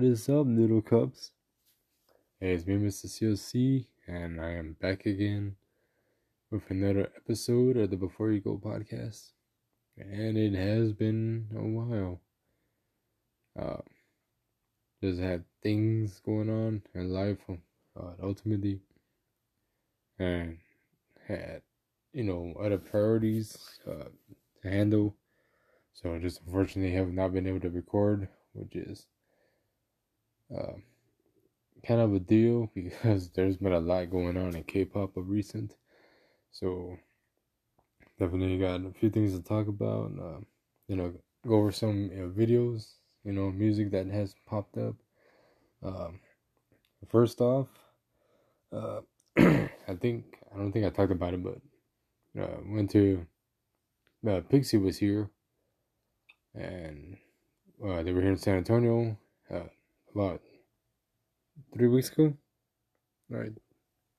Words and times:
What 0.00 0.08
is 0.08 0.30
up, 0.30 0.46
Noodle 0.46 0.80
Cups? 0.80 1.32
Hey, 2.40 2.54
it's 2.54 2.66
me, 2.66 2.76
Mr. 2.76 3.04
CLC, 3.04 3.84
and 4.06 4.40
I 4.40 4.52
am 4.52 4.74
back 4.80 5.04
again 5.04 5.56
with 6.50 6.62
another 6.70 7.12
episode 7.18 7.76
of 7.76 7.90
the 7.90 7.98
Before 7.98 8.32
You 8.32 8.40
Go 8.40 8.56
podcast. 8.56 9.32
And 9.98 10.38
it 10.38 10.54
has 10.54 10.94
been 10.94 11.48
a 11.54 11.60
while. 11.60 12.22
Uh, 13.54 13.82
just 15.04 15.20
had 15.20 15.44
things 15.62 16.18
going 16.24 16.48
on 16.48 16.80
in 16.94 17.12
life, 17.12 17.44
uh, 17.94 18.12
ultimately, 18.22 18.80
and 20.18 20.56
had, 21.28 21.60
you 22.14 22.24
know, 22.24 22.54
other 22.58 22.78
priorities 22.78 23.78
uh, 23.86 24.08
to 24.62 24.70
handle. 24.70 25.14
So 25.92 26.16
just 26.18 26.40
unfortunately 26.46 26.94
have 26.94 27.12
not 27.12 27.34
been 27.34 27.46
able 27.46 27.60
to 27.60 27.68
record, 27.68 28.28
which 28.54 28.74
is 28.74 29.04
uh, 30.56 30.72
kind 31.86 32.00
of 32.00 32.14
a 32.14 32.20
deal 32.20 32.70
because 32.74 33.30
there's 33.30 33.56
been 33.56 33.72
a 33.72 33.80
lot 33.80 34.10
going 34.10 34.36
on 34.36 34.54
in 34.54 34.64
K-pop 34.64 35.16
of 35.16 35.28
recent. 35.28 35.76
So 36.52 36.96
definitely 38.18 38.58
got 38.58 38.84
a 38.84 38.92
few 38.92 39.10
things 39.10 39.34
to 39.34 39.42
talk 39.42 39.68
about. 39.68 40.12
Uh, 40.20 40.40
you 40.88 40.96
know, 40.96 41.12
go 41.46 41.54
over 41.54 41.72
some 41.72 42.10
you 42.12 42.18
know, 42.18 42.28
videos, 42.28 42.94
you 43.24 43.32
know, 43.32 43.50
music 43.50 43.90
that 43.92 44.06
has 44.08 44.34
popped 44.46 44.76
up. 44.76 44.96
Um, 45.82 46.20
first 47.08 47.40
off, 47.40 47.68
uh, 48.72 49.00
I 49.38 49.94
think 50.00 50.38
I 50.52 50.58
don't 50.58 50.72
think 50.72 50.84
I 50.84 50.90
talked 50.90 51.12
about 51.12 51.34
it, 51.34 51.42
but 51.42 51.60
uh, 52.40 52.58
went 52.66 52.90
to 52.90 53.26
uh, 54.26 54.40
PIXY 54.40 54.82
was 54.82 54.98
here, 54.98 55.30
and 56.54 57.16
uh, 57.84 58.02
they 58.02 58.12
were 58.12 58.20
here 58.20 58.32
in 58.32 58.36
San 58.36 58.56
Antonio 58.56 59.16
uh, 59.50 59.60
about 60.14 60.40
three 61.74 61.88
weeks 61.88 62.10
ago, 62.10 62.34
right? 63.28 63.52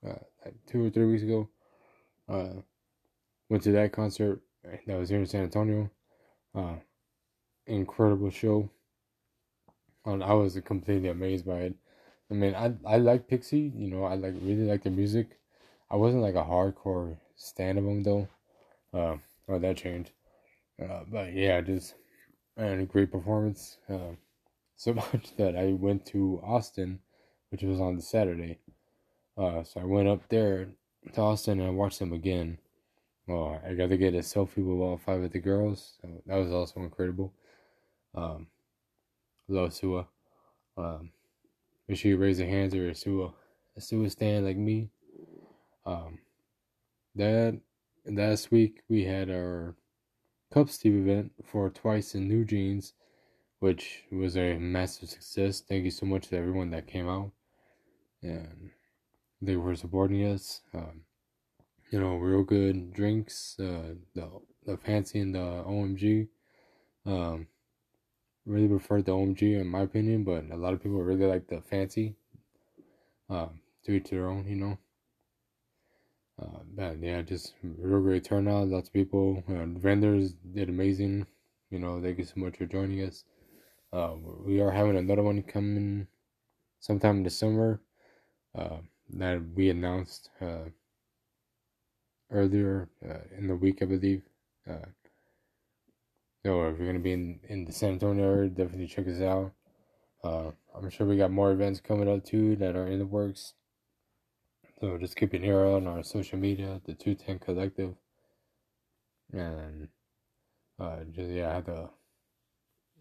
Uh, 0.05 0.19
like 0.45 0.55
two 0.67 0.85
or 0.85 0.89
three 0.89 1.05
weeks 1.05 1.23
ago. 1.23 1.49
Uh, 2.29 2.61
went 3.49 3.63
to 3.63 3.71
that 3.71 3.91
concert 3.91 4.41
that 4.87 4.97
was 4.99 5.09
here 5.09 5.19
in 5.19 5.25
San 5.25 5.43
Antonio. 5.43 5.89
Uh, 6.55 6.75
incredible 7.67 8.29
show. 8.29 8.69
And 10.05 10.23
I 10.23 10.33
was 10.33 10.59
completely 10.65 11.09
amazed 11.09 11.45
by 11.45 11.59
it. 11.61 11.75
I 12.29 12.33
mean, 12.33 12.55
I 12.55 12.73
I 12.85 12.97
like 12.97 13.27
PIXY. 13.27 13.73
You 13.75 13.87
know, 13.87 14.05
I 14.05 14.15
like 14.15 14.33
really 14.41 14.65
like 14.65 14.83
their 14.83 14.91
music. 14.91 15.39
I 15.89 15.95
wasn't 15.97 16.23
like 16.23 16.35
a 16.35 16.43
hardcore 16.43 17.17
stand 17.35 17.77
of 17.77 17.83
them 17.85 18.03
though. 18.03 18.27
Uh, 18.93 19.17
well, 19.47 19.59
that 19.59 19.77
changed. 19.77 20.11
Uh, 20.81 21.03
but 21.07 21.33
yeah, 21.33 21.61
just 21.61 21.95
and 22.57 22.81
a 22.81 22.85
great 22.85 23.11
performance. 23.11 23.77
Uh, 23.89 24.13
so 24.81 24.93
much 25.13 25.35
that 25.37 25.55
I 25.55 25.73
went 25.73 26.07
to 26.07 26.41
Austin, 26.43 26.99
which 27.49 27.61
was 27.61 27.79
on 27.79 27.95
the 27.97 28.01
Saturday. 28.01 28.57
Uh, 29.37 29.63
so 29.63 29.79
I 29.79 29.83
went 29.83 30.07
up 30.07 30.27
there 30.29 30.69
to 31.13 31.21
Austin 31.21 31.59
and 31.59 31.67
I 31.67 31.71
watched 31.71 31.99
them 31.99 32.13
again. 32.13 32.57
Well, 33.27 33.61
I 33.65 33.75
got 33.75 33.89
to 33.89 33.97
get 33.97 34.15
a 34.15 34.19
selfie 34.19 34.57
with 34.57 34.81
all 34.81 34.97
five 34.97 35.21
of 35.21 35.31
the 35.31 35.39
girls. 35.39 35.93
So 36.01 36.09
that 36.25 36.35
was 36.35 36.51
also 36.51 36.79
incredible. 36.79 37.31
Um, 38.15 38.47
love 39.47 39.71
Sua. 39.71 40.07
Um, 40.75 41.11
make 41.87 41.99
sure 41.99 42.09
you 42.09 42.17
raise 42.17 42.39
your 42.39 42.49
hands 42.49 42.73
or 42.73 42.91
Sua, 42.95 43.33
a 43.77 43.81
Sua 43.81 44.09
stand 44.09 44.47
like 44.47 44.57
me. 44.57 44.89
Um, 45.85 46.17
that 47.13 47.59
last 48.05 48.51
week 48.51 48.81
we 48.89 49.03
had 49.03 49.29
our 49.29 49.75
cupsleeve 50.51 51.01
event 51.03 51.33
for 51.45 51.69
Twice 51.69 52.15
in 52.15 52.27
NewJeans, 52.27 52.93
which 53.61 54.05
was 54.11 54.35
a 54.35 54.57
massive 54.57 55.07
success. 55.07 55.61
Thank 55.61 55.85
you 55.85 55.91
so 55.91 56.07
much 56.07 56.27
to 56.29 56.37
everyone 56.37 56.71
that 56.71 56.87
came 56.87 57.07
out 57.07 57.31
and 58.23 58.71
they 59.39 59.55
were 59.55 59.75
supporting 59.75 60.25
us. 60.25 60.61
Um, 60.73 61.01
you 61.91 61.99
know, 61.99 62.15
real 62.15 62.43
good 62.43 62.91
drinks. 62.91 63.55
Uh, 63.59 63.93
the 64.15 64.27
the 64.65 64.77
fancy 64.77 65.19
and 65.19 65.35
the 65.35 65.63
OMG. 65.67 66.27
Um, 67.05 67.47
really 68.47 68.67
preferred 68.67 69.05
the 69.05 69.11
OMG 69.11 69.61
in 69.61 69.67
my 69.67 69.81
opinion, 69.81 70.23
but 70.23 70.43
a 70.51 70.57
lot 70.57 70.73
of 70.73 70.81
people 70.81 71.03
really 71.03 71.27
like 71.27 71.47
the 71.47 71.61
fancy. 71.61 72.15
Um, 73.29 73.61
to 73.85 73.91
each 73.91 74.09
their 74.09 74.27
own, 74.27 74.47
you 74.47 74.55
know. 74.55 74.77
Uh, 76.41 76.63
but 76.75 76.99
yeah, 76.99 77.21
just 77.21 77.53
real 77.63 78.01
great 78.01 78.23
turnout. 78.23 78.69
Lots 78.69 78.89
of 78.89 78.93
people. 78.93 79.43
Uh, 79.47 79.65
vendors 79.79 80.33
did 80.33 80.67
amazing. 80.67 81.27
You 81.69 81.77
know, 81.77 82.01
thank 82.01 82.17
you 82.17 82.25
so 82.25 82.33
much 82.37 82.57
for 82.57 82.65
joining 82.65 83.05
us. 83.05 83.23
Uh, 83.93 84.13
we 84.45 84.61
are 84.61 84.71
having 84.71 84.97
another 84.97 85.23
one 85.23 85.41
coming 85.43 86.07
sometime 86.79 87.17
in 87.17 87.23
December. 87.23 87.81
Uh, 88.57 88.77
that 89.13 89.41
we 89.55 89.69
announced 89.69 90.29
uh, 90.41 90.69
earlier 92.31 92.89
uh, 93.07 93.19
in 93.37 93.47
the 93.47 93.55
week, 93.55 93.81
I 93.81 93.85
believe. 93.85 94.23
Uh, 94.69 94.87
so 96.43 96.67
if 96.67 96.77
you're 96.77 96.87
gonna 96.87 96.99
be 96.99 97.13
in, 97.13 97.39
in 97.47 97.65
the 97.65 97.71
San 97.71 97.93
Antonio 97.93 98.25
area, 98.25 98.49
definitely 98.49 98.87
check 98.87 99.07
us 99.07 99.21
out. 99.21 99.53
Uh, 100.23 100.51
I'm 100.75 100.89
sure 100.89 101.07
we 101.07 101.17
got 101.17 101.31
more 101.31 101.51
events 101.51 101.79
coming 101.79 102.09
up 102.09 102.23
too 102.23 102.55
that 102.57 102.75
are 102.75 102.87
in 102.87 102.99
the 102.99 103.05
works. 103.05 103.53
So 104.79 104.97
just 104.97 105.15
keep 105.15 105.33
an 105.33 105.43
ear 105.43 105.65
on 105.65 105.87
our 105.87 106.03
social 106.03 106.39
media, 106.39 106.81
the 106.85 106.93
Two 106.93 107.13
Ten 107.13 107.37
Collective, 107.37 107.93
and 109.31 109.89
uh, 110.79 111.03
just 111.11 111.29
yeah, 111.29 111.57
I 111.57 111.61
to, 111.61 111.89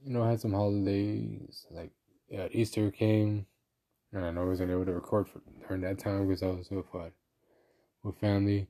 you 0.04 0.12
know, 0.12 0.22
I 0.22 0.30
had 0.30 0.40
some 0.40 0.52
holidays 0.52 1.66
like 1.70 1.90
Easter 2.52 2.90
came, 2.90 3.46
and 4.12 4.38
I 4.38 4.44
wasn't 4.44 4.70
able 4.70 4.86
to 4.86 4.92
record 4.92 5.28
for, 5.28 5.40
during 5.66 5.82
that 5.82 5.98
time 5.98 6.26
because 6.26 6.42
I 6.42 6.46
was 6.46 6.70
with 6.70 6.86
uh, 6.94 7.10
with 8.02 8.16
family. 8.18 8.68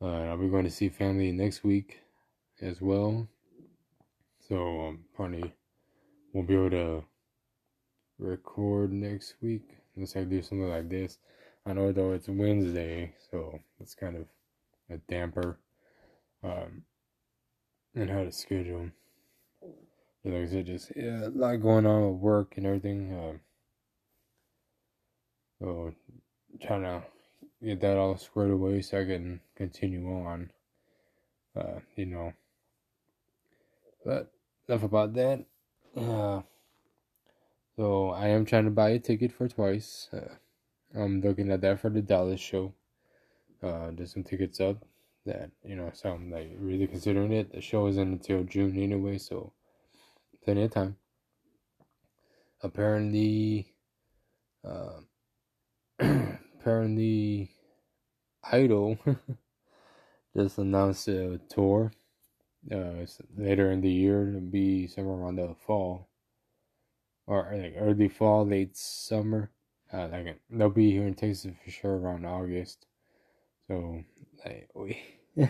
Uh, 0.00 0.06
I'll 0.06 0.38
be 0.38 0.48
going 0.48 0.64
to 0.64 0.70
see 0.70 0.88
family 0.88 1.32
next 1.32 1.64
week 1.64 2.00
as 2.60 2.80
well. 2.80 3.28
So 4.48 4.56
um, 4.56 5.04
probably 5.14 5.52
won't 6.32 6.48
be 6.48 6.54
able 6.54 6.70
to 6.70 7.04
record 8.18 8.92
next 8.92 9.34
week 9.42 9.62
unless 9.94 10.16
I 10.16 10.24
do 10.24 10.40
something 10.42 10.68
like 10.68 10.88
this. 10.88 11.18
I 11.66 11.72
know 11.72 11.92
though 11.92 12.12
it's 12.12 12.28
Wednesday, 12.28 13.14
so 13.30 13.58
it's 13.80 13.94
kind 13.94 14.16
of 14.16 14.24
a 14.90 14.98
damper 15.10 15.58
um, 16.42 16.82
and 17.94 18.08
how 18.08 18.24
to 18.24 18.32
schedule. 18.32 18.90
Like 20.28 20.48
I 20.48 20.50
said, 20.50 20.66
just 20.66 20.92
yeah, 20.94 21.26
a 21.26 21.30
lot 21.30 21.56
going 21.56 21.86
on 21.86 22.12
with 22.12 22.20
work 22.20 22.54
and 22.56 22.66
everything. 22.66 23.18
Um, 23.18 23.40
so 25.58 25.94
trying 26.60 26.82
to 26.82 27.02
get 27.64 27.80
that 27.80 27.96
all 27.96 28.16
squared 28.18 28.50
away 28.50 28.82
so 28.82 29.00
I 29.00 29.04
can 29.04 29.40
continue 29.56 30.06
on. 30.06 30.50
Uh, 31.56 31.80
you 31.96 32.06
know. 32.06 32.34
But 34.04 34.30
enough 34.68 34.82
about 34.82 35.14
that. 35.14 35.44
Uh, 35.96 36.42
so 37.76 38.10
I 38.10 38.28
am 38.28 38.44
trying 38.44 38.64
to 38.64 38.70
buy 38.70 38.90
a 38.90 38.98
ticket 38.98 39.32
for 39.32 39.48
twice. 39.48 40.08
Uh, 40.12 40.34
I'm 40.94 41.20
looking 41.22 41.50
at 41.50 41.62
that 41.62 41.80
for 41.80 41.90
the 41.90 42.02
Dallas 42.02 42.40
show. 42.40 42.74
Uh, 43.62 43.90
there's 43.92 44.12
some 44.12 44.24
tickets 44.24 44.60
up 44.60 44.84
that 45.26 45.50
you 45.64 45.74
know, 45.74 45.90
so 45.94 46.10
I'm 46.10 46.30
like 46.30 46.50
really 46.58 46.86
considering 46.86 47.32
it. 47.32 47.52
The 47.52 47.60
show 47.60 47.86
isn't 47.88 48.12
until 48.12 48.44
June 48.44 48.78
anyway, 48.78 49.18
so 49.18 49.52
plenty 50.48 50.62
of 50.62 50.70
time. 50.70 50.96
Apparently, 52.62 53.74
uh, 54.64 55.00
apparently, 56.00 57.50
Idol 58.50 58.96
just 60.36 60.56
announced 60.56 61.06
a 61.08 61.38
tour. 61.50 61.92
Uh, 62.72 63.04
later 63.36 63.70
in 63.70 63.82
the 63.82 63.90
year, 63.90 64.32
to 64.32 64.40
be 64.40 64.86
somewhere 64.86 65.18
around 65.18 65.36
the 65.36 65.54
fall, 65.66 66.08
or 67.26 67.52
like 67.52 67.74
early 67.76 68.08
fall, 68.08 68.46
late 68.46 68.74
summer. 68.74 69.50
Uh, 69.92 70.08
like 70.08 70.40
they'll 70.48 70.70
be 70.70 70.90
here 70.92 71.06
in 71.06 71.12
Texas 71.12 71.52
for 71.62 71.70
sure 71.70 71.98
around 71.98 72.24
August. 72.24 72.86
So, 73.66 74.02
like, 74.46 74.70
we, 74.74 74.98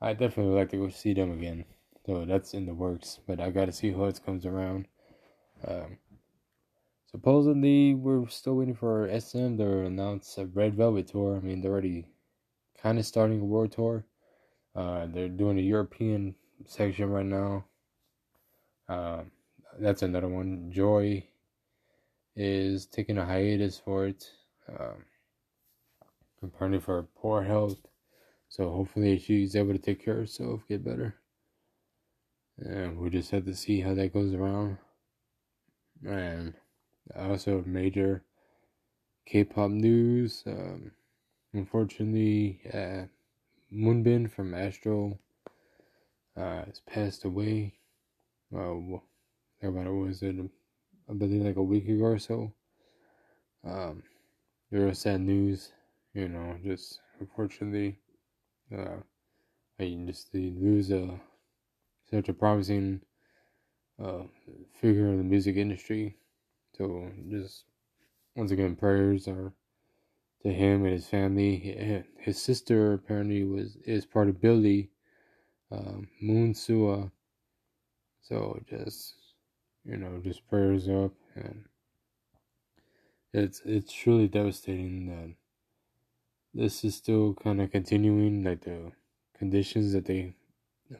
I 0.00 0.12
definitely 0.12 0.52
would 0.52 0.58
like 0.58 0.70
to 0.70 0.76
go 0.76 0.90
see 0.90 1.12
them 1.12 1.32
again. 1.32 1.64
So 2.10 2.24
that's 2.24 2.54
in 2.54 2.66
the 2.66 2.74
works, 2.74 3.20
but 3.24 3.38
I 3.38 3.50
gotta 3.50 3.70
see 3.70 3.92
how 3.92 4.06
it 4.06 4.20
comes 4.26 4.44
around. 4.44 4.88
Um, 5.64 5.98
supposedly 7.06 7.94
we're 7.94 8.26
still 8.26 8.56
waiting 8.56 8.74
for 8.74 9.08
SM 9.08 9.56
to 9.58 9.84
announce 9.86 10.36
a 10.36 10.46
Red 10.46 10.74
Velvet 10.74 11.06
tour. 11.06 11.36
I 11.36 11.38
mean, 11.38 11.60
they're 11.60 11.70
already 11.70 12.08
kind 12.82 12.98
of 12.98 13.06
starting 13.06 13.40
a 13.40 13.44
world 13.44 13.70
tour. 13.70 14.04
Uh, 14.74 15.06
they're 15.06 15.28
doing 15.28 15.56
a 15.56 15.62
European 15.62 16.34
section 16.66 17.10
right 17.10 17.24
now. 17.24 17.64
Uh, 18.88 19.22
that's 19.78 20.02
another 20.02 20.26
one. 20.26 20.72
Joy 20.72 21.24
is 22.34 22.86
taking 22.86 23.18
a 23.18 23.24
hiatus 23.24 23.78
for 23.78 24.08
it. 24.08 24.28
Um, 24.68 25.04
apparently 26.42 26.80
for 26.80 27.04
poor 27.14 27.44
health. 27.44 27.78
So 28.48 28.68
hopefully 28.68 29.16
she's 29.20 29.54
able 29.54 29.74
to 29.74 29.78
take 29.78 30.04
care 30.04 30.14
of 30.14 30.20
herself, 30.22 30.62
get 30.66 30.84
better. 30.84 31.19
And 32.60 32.98
we 32.98 33.10
just 33.10 33.30
have 33.30 33.46
to 33.46 33.54
see 33.54 33.80
how 33.80 33.94
that 33.94 34.12
goes 34.12 34.34
around. 34.34 34.78
And 36.06 36.54
Also, 37.14 37.62
major 37.66 38.22
K-pop 39.26 39.70
news. 39.70 40.42
Um, 40.46 40.92
unfortunately, 41.52 42.60
uh, 42.72 43.06
Moonbin 43.72 44.30
from 44.30 44.54
Astro 44.54 45.18
uh, 46.36 46.64
has 46.64 46.80
passed 46.86 47.24
away. 47.24 47.74
Uh, 48.54 48.98
about 49.62 49.86
it 49.86 49.90
was 49.90 50.22
it, 50.22 50.36
I 51.08 51.12
believe, 51.14 51.42
like 51.42 51.56
a 51.56 51.62
week 51.62 51.88
ago 51.88 52.04
or 52.04 52.18
so. 52.18 52.52
Um, 53.64 54.02
very 54.70 54.94
sad 54.94 55.20
news, 55.20 55.72
you 56.14 56.28
know. 56.28 56.56
Just 56.64 57.00
unfortunately, 57.18 57.98
uh, 58.76 58.96
I 59.78 59.98
just 60.06 60.34
lose 60.34 60.90
a 60.90 61.20
such 62.10 62.28
a 62.28 62.32
promising 62.32 63.00
uh, 64.02 64.22
figure 64.80 65.08
in 65.08 65.18
the 65.18 65.24
music 65.24 65.56
industry. 65.56 66.16
So 66.76 67.10
just 67.28 67.64
once 68.34 68.50
again, 68.50 68.76
prayers 68.76 69.28
are 69.28 69.52
to 70.42 70.52
him 70.52 70.84
and 70.84 70.94
his 70.94 71.06
family. 71.06 72.04
His 72.18 72.40
sister 72.40 72.94
apparently 72.94 73.44
was 73.44 73.76
is 73.84 74.06
part 74.06 74.28
of 74.28 74.40
Billlie 74.40 74.88
um, 75.70 76.08
Moon 76.20 76.54
Sua. 76.54 77.10
So 78.22 78.60
just 78.68 79.14
you 79.84 79.96
know, 79.96 80.20
just 80.22 80.46
prayers 80.48 80.88
up, 80.88 81.12
and 81.34 81.64
it's 83.32 83.60
it's 83.64 83.92
truly 83.92 84.28
devastating 84.28 85.06
that 85.06 85.34
this 86.52 86.84
is 86.84 86.96
still 86.96 87.34
kind 87.34 87.60
of 87.60 87.70
continuing, 87.70 88.44
like 88.44 88.62
the 88.62 88.92
conditions 89.38 89.92
that 89.92 90.04
they 90.04 90.34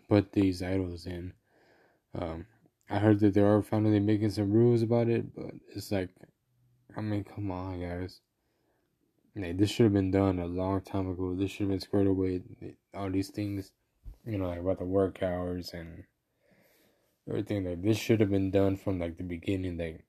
put 0.08 0.32
these 0.32 0.62
idols 0.62 1.06
in. 1.06 1.32
Um, 2.14 2.46
I 2.88 2.98
heard 2.98 3.20
that 3.20 3.34
they 3.34 3.40
are 3.40 3.62
finally 3.62 4.00
making 4.00 4.30
some 4.30 4.50
rules 4.50 4.82
about 4.82 5.08
it, 5.08 5.34
but 5.34 5.52
it's 5.74 5.92
like, 5.92 6.10
I 6.96 7.00
mean, 7.00 7.24
come 7.24 7.50
on, 7.50 7.80
guys. 7.80 8.20
Like, 9.36 9.58
this 9.58 9.70
should 9.70 9.84
have 9.84 9.92
been 9.92 10.10
done 10.10 10.40
a 10.40 10.46
long 10.46 10.80
time 10.80 11.08
ago. 11.08 11.34
This 11.34 11.52
should 11.52 11.60
have 11.60 11.70
been 11.70 11.80
squared 11.80 12.08
away. 12.08 12.42
All 12.94 13.10
these 13.10 13.30
things, 13.30 13.70
you 14.26 14.38
know, 14.38 14.48
like 14.48 14.58
about 14.58 14.80
the 14.80 14.84
work 14.84 15.22
hours 15.22 15.70
and 15.72 16.04
everything. 17.28 17.64
Like, 17.64 17.82
this 17.82 17.96
should 17.96 18.20
have 18.20 18.30
been 18.30 18.50
done 18.50 18.76
from 18.76 18.98
like 18.98 19.16
the 19.16 19.22
beginning. 19.22 19.78
Like, 19.78 20.04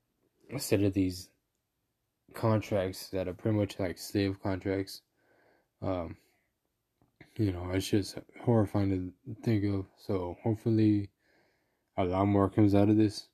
instead 0.50 0.84
of 0.84 0.94
these 0.94 1.30
contracts 2.34 3.10
that 3.10 3.28
are 3.28 3.34
pretty 3.34 3.58
much 3.58 3.80
like 3.80 3.98
slave 3.98 4.42
contracts. 4.42 5.02
Um, 5.82 6.18
you 7.38 7.52
know, 7.52 7.72
it's 7.72 7.90
just 7.90 8.18
horrifying 8.44 8.90
to 9.26 9.36
think 9.44 9.64
of. 9.66 9.86
So 9.98 10.38
hopefully 10.44 11.10
a 11.98 12.04
lot 12.04 12.26
more 12.26 12.50
comes 12.50 12.76
out 12.76 12.90
of 12.90 12.98
this. 12.98 13.28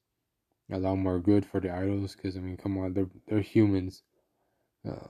A 0.72 0.78
lot 0.78 0.96
more 0.98 1.20
good 1.20 1.46
for 1.46 1.62
the 1.62 1.72
idols, 1.72 2.16
because 2.16 2.36
I 2.36 2.42
mean, 2.42 2.58
come 2.58 2.78
on, 2.78 2.94
they're 2.94 3.10
they're 3.28 3.42
humans. 3.42 4.04
Uh, 4.88 5.08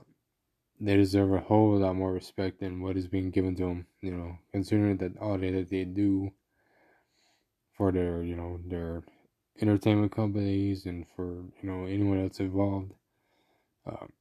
they 0.80 0.96
deserve 0.96 1.32
a 1.32 1.40
whole 1.40 1.78
lot 1.78 1.96
more 1.96 2.12
respect 2.12 2.60
than 2.60 2.80
what 2.80 2.96
is 2.96 3.08
being 3.08 3.30
given 3.30 3.56
to 3.56 3.64
them. 3.64 3.86
You 4.00 4.12
know, 4.12 4.38
considering 4.52 4.98
that 4.98 5.18
all 5.18 5.36
that 5.36 5.66
they 5.68 5.84
do 5.84 6.30
for 7.76 7.90
their, 7.90 8.22
you 8.22 8.36
know, 8.36 8.60
their 8.64 9.02
entertainment 9.60 10.12
companies 10.12 10.86
and 10.86 11.06
for 11.16 11.42
you 11.60 11.68
know 11.68 11.86
anyone 11.86 12.22
else 12.22 12.38
involved. 12.40 12.92
Um, 13.86 14.12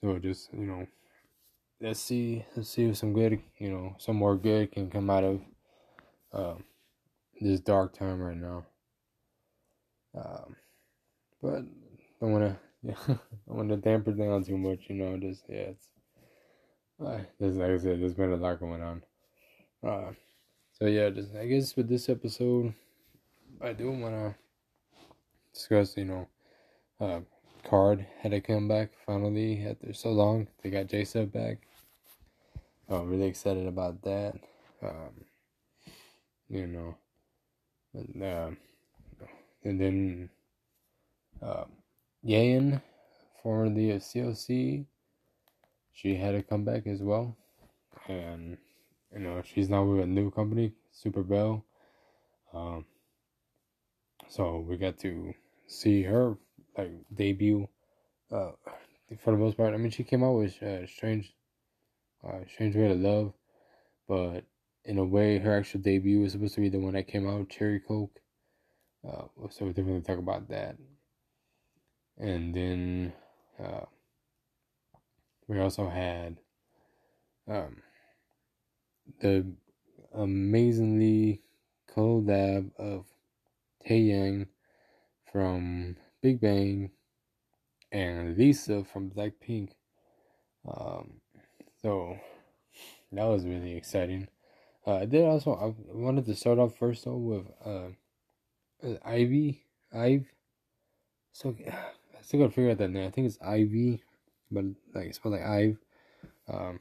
so 0.00 0.18
just 0.18 0.52
you 0.52 0.66
know, 0.66 0.86
let's 1.84 2.00
see, 2.00 2.44
let's 2.56 2.70
see 2.70 2.84
if 2.86 2.96
some 2.96 3.12
good, 3.12 3.40
you 3.58 3.70
know, 3.70 3.94
some 3.98 4.16
more 4.16 4.36
good 4.36 4.72
can 4.72 4.90
come 4.90 5.10
out 5.10 5.24
of. 5.24 5.40
Um, 6.32 6.64
this 7.40 7.60
dark 7.60 7.96
time 7.96 8.20
right 8.20 8.36
now. 8.36 8.64
Um, 10.16 10.56
but 11.42 11.62
don't 12.20 12.32
want 12.32 12.44
to, 12.44 12.56
yeah, 12.82 13.16
don't 13.46 13.56
want 13.56 13.68
to 13.70 13.76
damper 13.76 14.12
down 14.12 14.44
too 14.44 14.58
much, 14.58 14.80
you 14.88 14.96
know. 14.96 15.16
Just 15.18 15.44
yeah, 15.48 15.72
it's 15.72 15.88
uh, 17.04 17.18
just 17.40 17.58
like 17.58 17.70
I 17.70 17.78
said, 17.78 18.00
there's 18.00 18.14
been 18.14 18.32
a 18.32 18.36
lot 18.36 18.60
going 18.60 18.82
on. 18.82 19.02
Uh, 19.86 20.12
so 20.72 20.86
yeah, 20.86 21.10
just 21.10 21.34
I 21.34 21.46
guess 21.46 21.76
with 21.76 21.88
this 21.88 22.08
episode, 22.08 22.72
I 23.60 23.72
do 23.72 23.90
want 23.90 24.14
to 24.14 24.34
discuss, 25.52 25.96
you 25.96 26.04
know, 26.04 26.28
uh, 27.00 27.20
KARD 27.68 28.06
had 28.20 28.32
to 28.32 28.40
come 28.40 28.68
back 28.68 28.90
finally 29.04 29.66
after 29.68 29.92
so 29.92 30.10
long. 30.10 30.48
They 30.62 30.70
got 30.70 30.86
J 30.86 31.04
back. 31.26 31.58
I'm 32.88 33.08
really 33.08 33.26
excited 33.26 33.66
about 33.66 34.02
that. 34.02 34.34
Um, 34.82 35.24
you 36.48 36.66
know, 36.66 36.96
and, 37.94 38.22
uh, 38.22 38.50
and 39.64 39.80
then 39.80 40.30
uh, 41.42 41.64
Yeeun, 42.26 42.82
formerly 43.42 43.90
of 43.90 44.02
CLC, 44.02 44.84
she 45.92 46.16
had 46.16 46.34
a 46.34 46.42
comeback 46.42 46.86
as 46.86 47.00
well. 47.00 47.36
And, 48.08 48.58
you 49.12 49.20
know, 49.20 49.42
she's 49.44 49.70
now 49.70 49.84
with 49.84 50.02
a 50.02 50.06
new 50.06 50.30
company, 50.30 50.72
Superbelle. 50.94 51.62
Um, 52.52 52.84
so 54.28 54.58
we 54.58 54.76
got 54.76 54.98
to 54.98 55.32
see 55.66 56.02
her, 56.02 56.36
like, 56.76 56.92
debut. 57.14 57.68
Uh, 58.30 58.52
for 59.18 59.30
the 59.30 59.36
most 59.36 59.56
part, 59.56 59.74
I 59.74 59.76
mean, 59.76 59.90
she 59.90 60.04
came 60.04 60.24
out 60.24 60.32
with 60.32 60.62
uh, 60.62 60.86
Strange, 60.86 61.32
uh, 62.26 62.40
Strange 62.52 62.76
Way 62.76 62.88
to 62.88 62.94
Love, 62.94 63.32
but 64.08 64.44
in 64.84 64.98
a 64.98 65.04
way, 65.04 65.38
her 65.38 65.58
actual 65.58 65.80
debut 65.80 66.20
was 66.20 66.32
supposed 66.32 66.54
to 66.54 66.60
be 66.60 66.68
the 66.68 66.78
one 66.78 66.94
that 66.94 67.08
came 67.08 67.28
out, 67.28 67.48
Cherry 67.48 67.80
Coke. 67.80 68.20
Uh, 69.06 69.24
so 69.50 69.64
we're 69.66 69.72
definitely 69.72 70.00
talk 70.02 70.18
about 70.18 70.48
that. 70.48 70.76
And 72.18 72.54
then 72.54 73.12
uh, 73.62 73.86
we 75.48 75.58
also 75.60 75.88
had 75.88 76.38
um, 77.48 77.76
the 79.20 79.46
amazingly 80.14 81.42
collab 81.94 82.70
of 82.78 83.06
Taeyang 83.86 84.46
from 85.30 85.96
Big 86.22 86.40
Bang 86.40 86.90
and 87.92 88.36
Lisa 88.36 88.84
from 88.84 89.10
Blackpink. 89.10 89.70
Um, 90.66 91.20
so 91.84 92.18
that 93.12 93.24
was 93.24 93.44
really 93.44 93.76
exciting. 93.76 94.28
Uh, 94.86 95.00
I 95.00 95.04
did 95.04 95.22
also. 95.26 95.52
I 95.52 95.94
wanted 95.94 96.24
to 96.24 96.34
start 96.34 96.58
off 96.58 96.78
first 96.78 97.04
though 97.04 97.18
with 97.18 97.46
uh, 97.62 97.88
uh 98.82 98.96
Ivy, 99.04 99.66
Ive. 99.92 100.24
So 101.32 101.54
I 101.68 102.22
still 102.22 102.40
gotta 102.40 102.52
figure 102.52 102.70
out 102.70 102.78
that 102.78 102.88
name. 102.88 103.06
I 103.06 103.10
think 103.10 103.26
it's 103.26 103.38
Ivy, 103.44 104.02
but 104.50 104.64
like 104.94 105.08
it's 105.08 105.18
spelled 105.18 105.34
like 105.34 105.44
Ive. 105.44 105.76
Um, 106.48 106.80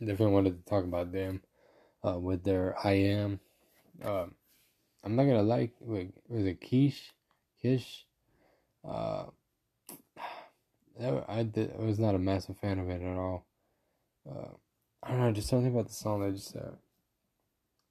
definitely 0.00 0.34
wanted 0.34 0.58
to 0.58 0.68
talk 0.68 0.82
about 0.82 1.12
them. 1.12 1.40
Uh, 2.04 2.18
with 2.18 2.42
their 2.42 2.74
I 2.84 2.94
am. 2.94 3.38
Um, 4.02 4.34
I'm 5.04 5.14
not 5.14 5.22
gonna 5.22 5.44
like. 5.44 5.70
Wait, 5.78 6.14
was 6.26 6.46
it 6.46 6.60
Kitsch? 6.60 6.98
Kitsch? 7.62 8.06
Uh, 8.84 9.26
I 11.28 11.44
did. 11.44 11.72
I 11.78 11.84
was 11.84 12.00
not 12.00 12.16
a 12.16 12.18
massive 12.18 12.58
fan 12.58 12.80
of 12.80 12.88
it 12.88 13.00
at 13.00 13.16
all. 13.16 13.46
Uh, 14.28 14.48
I 15.02 15.10
don't 15.10 15.20
know, 15.20 15.32
just 15.32 15.48
something 15.48 15.72
about 15.72 15.88
the 15.88 15.94
song 15.94 16.20
that 16.20 16.34
just 16.34 16.56
uh, 16.56 16.76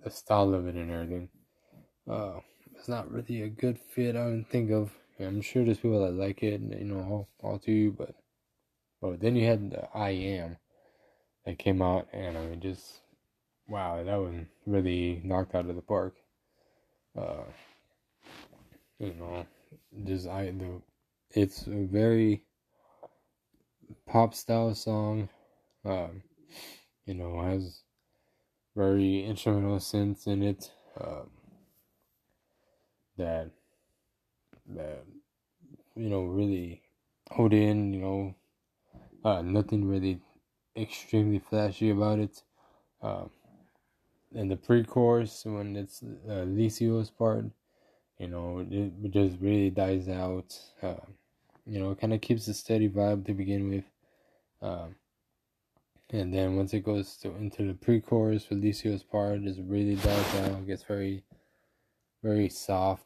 the 0.03 0.09
style 0.09 0.53
of 0.53 0.67
it 0.67 0.75
and 0.75 0.91
everything. 0.91 1.29
Uh, 2.09 2.39
it's 2.75 2.87
not 2.87 3.11
really 3.11 3.43
a 3.43 3.49
good 3.49 3.77
fit. 3.77 4.15
I 4.15 4.23
don't 4.23 4.45
think 4.45 4.71
of. 4.71 4.91
I'm 5.19 5.41
sure 5.41 5.63
there's 5.63 5.77
people 5.77 6.03
that 6.03 6.13
like 6.13 6.41
it, 6.41 6.61
you 6.61 6.85
know, 6.85 6.99
all, 6.99 7.29
all 7.43 7.61
you, 7.65 7.91
but 7.91 8.15
but 9.01 9.19
then 9.19 9.35
you 9.35 9.45
had 9.45 9.71
the 9.71 9.87
I 9.95 10.09
Am 10.09 10.57
that 11.45 11.59
came 11.59 11.81
out, 11.81 12.07
and 12.13 12.37
I 12.37 12.45
mean, 12.45 12.61
just 12.61 13.01
wow, 13.67 14.03
that 14.03 14.19
one 14.19 14.47
really 14.65 15.21
knocked 15.23 15.53
out 15.53 15.69
of 15.69 15.75
the 15.75 15.81
park. 15.81 16.15
Uh, 17.17 17.43
you 18.99 19.13
know, 19.13 19.45
just 20.05 20.27
I 20.27 20.45
the 20.45 20.81
it's 21.31 21.67
a 21.67 21.85
very 21.85 22.45
pop 24.07 24.33
style 24.33 24.73
song. 24.73 25.29
Um, 25.85 26.23
you 27.05 27.13
know, 27.15 27.41
has 27.41 27.83
very 28.75 29.25
instrumental 29.25 29.79
sense 29.79 30.27
in 30.27 30.43
it. 30.43 30.71
Um, 30.99 31.29
that 33.17 33.51
that 34.67 35.03
you 35.95 36.09
know 36.09 36.23
really 36.23 36.81
hold 37.31 37.53
in. 37.53 37.93
You 37.93 37.99
know, 38.01 38.35
uh, 39.23 39.41
nothing 39.41 39.85
really 39.87 40.21
extremely 40.77 41.39
flashy 41.39 41.89
about 41.91 42.19
it. 42.19 42.43
Uh, 43.01 43.25
and 44.33 44.49
the 44.49 44.55
pre-chorus 44.55 45.43
when 45.45 45.75
it's 45.75 46.03
uh, 46.29 46.45
part, 47.17 47.45
you 48.19 48.27
know, 48.27 48.65
it 48.69 49.11
just 49.11 49.39
really 49.41 49.69
dies 49.69 50.09
out. 50.09 50.57
Uh, 50.81 50.95
you 51.65 51.79
know, 51.79 51.95
kind 51.95 52.13
of 52.13 52.21
keeps 52.21 52.47
a 52.47 52.53
steady 52.53 52.89
vibe 52.89 53.25
to 53.25 53.33
begin 53.33 53.69
with. 53.69 53.85
Um, 54.61 54.95
and 56.11 56.33
then 56.33 56.57
once 56.57 56.73
it 56.73 56.83
goes 56.83 57.15
to 57.17 57.33
into 57.35 57.65
the 57.65 57.73
pre-chorus, 57.73 58.45
Felicio's 58.45 59.03
part 59.03 59.43
is 59.43 59.61
really 59.61 59.95
dies 59.95 60.33
down, 60.33 60.65
gets 60.65 60.83
very, 60.83 61.23
very 62.21 62.49
soft. 62.49 63.05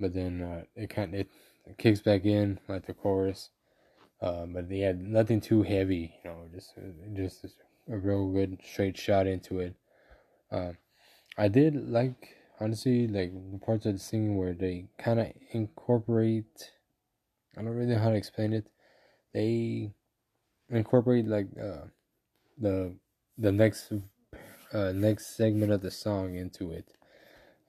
But 0.00 0.14
then 0.14 0.42
uh, 0.42 0.64
it 0.74 0.88
kind 0.88 1.14
it 1.14 1.28
kicks 1.76 2.00
back 2.00 2.24
in 2.24 2.58
like 2.68 2.86
the 2.86 2.94
chorus, 2.94 3.50
uh, 4.22 4.46
but 4.46 4.68
they 4.68 4.80
had 4.80 5.00
nothing 5.00 5.40
too 5.40 5.62
heavy. 5.62 6.14
You 6.24 6.30
know, 6.30 6.48
just 6.54 6.74
just 7.14 7.44
a 7.90 7.96
real 7.96 8.30
good 8.30 8.58
straight 8.64 8.96
shot 8.96 9.26
into 9.26 9.60
it. 9.60 9.74
Um, 10.50 10.78
I 11.36 11.48
did 11.48 11.88
like 11.88 12.36
honestly 12.58 13.06
like 13.06 13.32
the 13.52 13.58
parts 13.58 13.84
of 13.84 13.94
the 13.94 13.98
singing 13.98 14.36
where 14.36 14.54
they 14.54 14.86
kind 14.98 15.20
of 15.20 15.26
incorporate. 15.52 16.72
I 17.56 17.62
don't 17.62 17.70
really 17.70 17.92
know 17.92 17.98
how 17.98 18.10
to 18.10 18.16
explain 18.16 18.52
it. 18.52 18.68
They 19.32 19.92
incorporate 20.70 21.26
like 21.26 21.46
uh, 21.60 21.86
the 22.58 22.94
the 23.38 23.52
next 23.52 23.92
uh, 24.72 24.92
next 24.92 25.36
segment 25.36 25.72
of 25.72 25.82
the 25.82 25.90
song 25.90 26.36
into 26.36 26.72
it. 26.72 26.92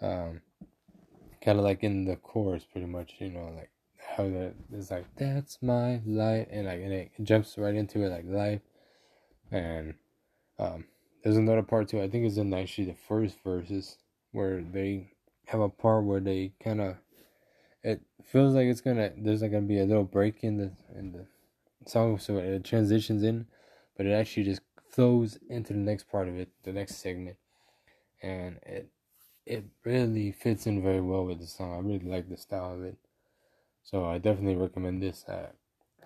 Um, 0.01 0.42
kind 1.44 1.58
of 1.58 1.66
like 1.66 1.84
in 1.84 2.06
the 2.06 2.16
chorus, 2.18 2.66
pretty 2.72 2.88
much. 2.88 3.16
You 3.20 3.30
know, 3.30 3.51
like 3.56 3.72
how 4.18 4.24
that 4.24 4.54
is 4.74 4.92
like 4.92 5.06
that's 5.16 5.60
my 5.62 6.01
life, 6.06 6.48
and 6.51 6.66
like 6.68 6.82
and 6.82 6.94
it 6.94 7.12
jumps 7.24 7.58
right 7.58 7.75
into 7.75 8.04
it 8.04 8.10
like 8.10 8.25
life, 8.25 8.62
and 9.51 9.96
um, 10.60 10.86
there's 11.24 11.38
another 11.38 11.63
part 11.63 11.89
too. 11.89 12.01
I 12.01 12.10
think 12.10 12.25
it's 12.25 12.38
in 12.38 12.54
actually 12.54 12.86
the 12.86 12.98
first 13.08 13.38
verses 13.44 13.98
where 14.32 14.62
they 14.62 15.12
have 15.48 15.62
a 15.62 15.70
part 15.70 16.04
where 16.04 16.20
they 16.20 16.51
kind 16.63 16.82
of 16.82 16.98
it 17.84 18.01
feels 18.24 18.54
like 18.54 18.66
it's 18.66 18.82
gonna 18.82 19.12
there's 19.18 19.42
like 19.42 19.51
gonna 19.51 19.66
be 19.66 19.80
a 19.80 19.86
little 19.86 20.04
break 20.04 20.44
in 20.44 20.58
the 20.58 20.72
in 20.98 21.12
the 21.12 21.25
song, 21.89 22.20
so 22.20 22.38
it 22.38 22.63
transitions 22.63 23.24
in, 23.24 23.48
but 23.96 24.06
it 24.06 24.12
actually 24.12 24.44
just 24.44 24.62
flows 24.89 25.38
into 25.50 25.74
the 25.74 25.79
next 25.79 26.10
part 26.10 26.27
of 26.27 26.38
it, 26.38 26.50
the 26.63 26.74
next 26.74 26.96
segment, 26.98 27.38
and 28.22 28.60
it 28.63 28.89
it 29.46 29.65
really 29.86 30.32
fits 30.32 30.67
in 30.67 30.84
very 30.84 31.01
well 31.01 31.25
with 31.25 31.39
the 31.39 31.48
song. 31.48 31.74
I 31.74 31.79
really 31.79 32.00
like 32.10 32.29
the 32.29 32.38
style 32.38 32.75
of 32.75 32.84
it, 32.84 32.98
so 33.84 34.06
I 34.06 34.17
definitely 34.17 34.56
recommend 34.56 35.01
this. 35.03 35.25
I 35.29 35.50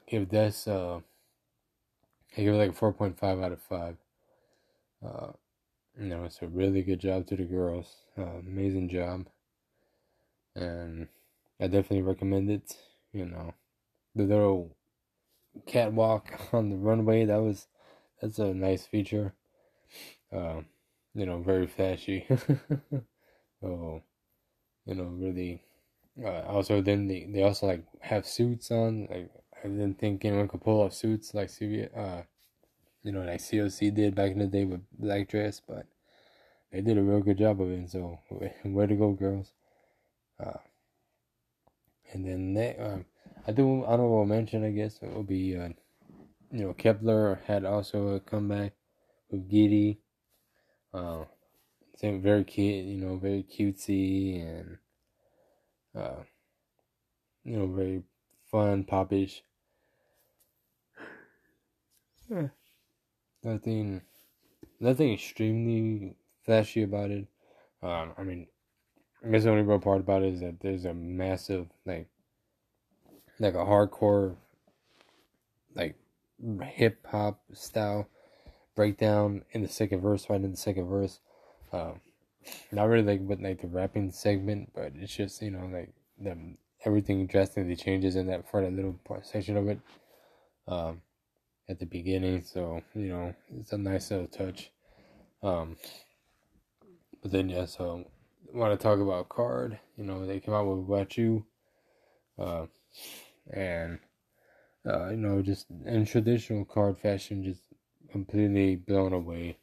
give 0.07 0.29
this 0.29 0.67
uh, 0.67 1.01
I 2.37 2.41
give 2.41 2.53
it 2.53 2.57
like 2.57 2.71
a 2.71 2.73
four 2.73 2.93
point 2.93 3.17
five 3.17 3.39
out 3.39 3.53
of 3.53 3.61
five. 3.61 3.97
Uh, 5.03 5.31
you 5.99 6.05
know, 6.07 6.23
it's 6.25 6.41
a 6.41 6.47
really 6.47 6.83
good 6.83 6.99
job 6.99 7.27
to 7.27 7.35
the 7.35 7.43
girls. 7.43 7.97
Uh, 8.17 8.37
amazing 8.39 8.89
job, 8.89 9.27
and 10.55 11.07
I 11.59 11.67
definitely 11.67 12.01
recommend 12.03 12.49
it. 12.49 12.77
You 13.13 13.25
know, 13.25 13.53
the 14.15 14.23
little 14.23 14.75
catwalk 15.65 16.31
on 16.53 16.69
the 16.69 16.77
runway 16.77 17.25
that 17.25 17.41
was 17.41 17.67
that's 18.21 18.39
a 18.39 18.53
nice 18.53 18.85
feature. 18.85 19.33
Uh, 20.31 20.61
you 21.13 21.25
know, 21.25 21.39
very 21.41 21.67
flashy. 21.67 22.25
so, 23.61 24.03
you 24.85 24.95
know, 24.95 25.05
really. 25.05 25.63
Uh, 26.23 26.41
also, 26.47 26.81
then 26.81 27.07
they, 27.07 27.27
they 27.29 27.43
also 27.43 27.67
like 27.67 27.83
have 28.01 28.27
suits 28.27 28.71
on. 28.71 29.07
Like 29.09 29.31
I 29.63 29.67
didn't 29.67 29.99
think 29.99 30.25
anyone 30.25 30.47
could 30.47 30.61
pull 30.63 30.81
off 30.81 30.93
suits 30.93 31.33
like 31.33 31.49
uh, 31.95 32.21
you 33.03 33.11
know, 33.11 33.21
like 33.21 33.41
CLC 33.41 33.91
did 33.91 34.15
back 34.15 34.31
in 34.31 34.39
the 34.39 34.47
day 34.47 34.65
with 34.65 34.81
Black 34.97 35.29
Dress, 35.29 35.61
but 35.67 35.85
they 36.71 36.81
did 36.81 36.97
a 36.97 37.03
real 37.03 37.21
good 37.21 37.37
job 37.37 37.61
of 37.61 37.69
it. 37.71 37.89
So, 37.89 38.19
way 38.65 38.87
to 38.87 38.95
go, 38.95 39.11
girls. 39.13 39.53
Uh, 40.39 40.59
and 42.13 42.25
then 42.25 42.53
they, 42.53 42.75
um, 42.77 43.05
I 43.47 43.51
don't 43.51 43.83
honorable 43.85 44.25
mention, 44.25 44.63
I 44.63 44.71
guess, 44.71 44.99
it 45.01 45.11
will 45.13 45.23
be 45.23 45.57
uh, 45.57 45.69
you 46.51 46.59
know, 46.65 46.73
Kep1er 46.73 47.43
had 47.45 47.65
also 47.65 48.09
a 48.09 48.19
comeback 48.19 48.73
with 49.29 49.49
Giddy. 49.49 49.99
Uh, 50.93 51.25
same, 51.95 52.21
very 52.21 52.43
cute, 52.43 52.85
you 52.85 52.97
know, 52.97 53.17
very 53.17 53.43
cutesy 53.43 54.41
and, 54.41 54.77
uh, 55.95 56.23
you 57.43 57.57
know, 57.57 57.67
very 57.67 58.03
fun, 58.49 58.83
popish. 58.83 59.43
Yeah. 62.29 62.47
Nothing, 63.43 64.01
nothing 64.79 65.13
extremely 65.13 66.15
flashy 66.45 66.83
about 66.83 67.11
it. 67.11 67.27
Um, 67.81 68.13
I 68.17 68.23
mean, 68.23 68.47
I 69.25 69.29
guess 69.29 69.43
the 69.43 69.51
only 69.51 69.63
real 69.63 69.79
part 69.79 70.01
about 70.01 70.23
it 70.23 70.33
is 70.33 70.39
that 70.41 70.59
there's 70.59 70.85
a 70.85 70.93
massive, 70.93 71.67
like, 71.85 72.07
like 73.41 73.55
a 73.55 73.57
hardcore, 73.57 74.35
like 75.75 75.95
hip 76.63 77.05
hop 77.07 77.41
style 77.53 78.07
breakdown 78.75 79.43
in 79.51 79.61
the 79.61 79.67
second 79.67 80.01
verse, 80.01 80.29
right 80.29 80.41
in 80.41 80.51
the 80.51 80.57
second 80.57 80.87
verse. 80.87 81.19
Um, 81.73 81.99
not 82.71 82.85
really 82.85 83.03
like 83.03 83.27
with 83.27 83.41
like 83.41 83.61
the 83.61 83.67
rapping 83.67 84.11
segment, 84.11 84.71
but 84.73 84.93
it's 84.95 85.15
just 85.15 85.41
you 85.41 85.51
know 85.51 85.69
like 85.71 85.89
the 86.19 86.55
everything 86.85 87.25
drastically 87.27 87.75
changes 87.75 88.15
in 88.15 88.27
that 88.27 88.49
for 88.49 88.61
that 88.61 88.73
little 88.73 88.99
part 89.05 89.25
section 89.25 89.57
of 89.57 89.67
it. 89.67 89.79
Um, 90.67 91.01
at 91.67 91.79
the 91.79 91.85
beginning, 91.85 92.43
so 92.43 92.81
you 92.93 93.07
know 93.09 93.33
it's 93.57 93.71
a 93.73 93.77
nice 93.77 94.11
little 94.11 94.27
touch. 94.27 94.71
Um, 95.41 95.77
but 97.21 97.31
then 97.31 97.49
yeah, 97.49 97.65
so 97.65 98.05
want 98.53 98.77
to 98.77 98.83
talk 98.83 98.99
about 98.99 99.29
KARD. 99.29 99.79
You 99.97 100.03
know 100.03 100.25
they 100.25 100.39
came 100.39 100.53
out 100.53 100.67
with 100.67 100.85
Without 100.85 101.17
You, 101.17 101.45
uh, 102.37 102.65
and 103.49 103.99
uh, 104.87 105.09
you 105.09 105.17
know, 105.17 105.41
just 105.41 105.67
in 105.85 106.05
traditional 106.05 106.65
KARD 106.65 106.99
fashion, 106.99 107.43
just 107.43 107.61
completely 108.11 108.75
blown 108.75 109.13
away. 109.13 109.57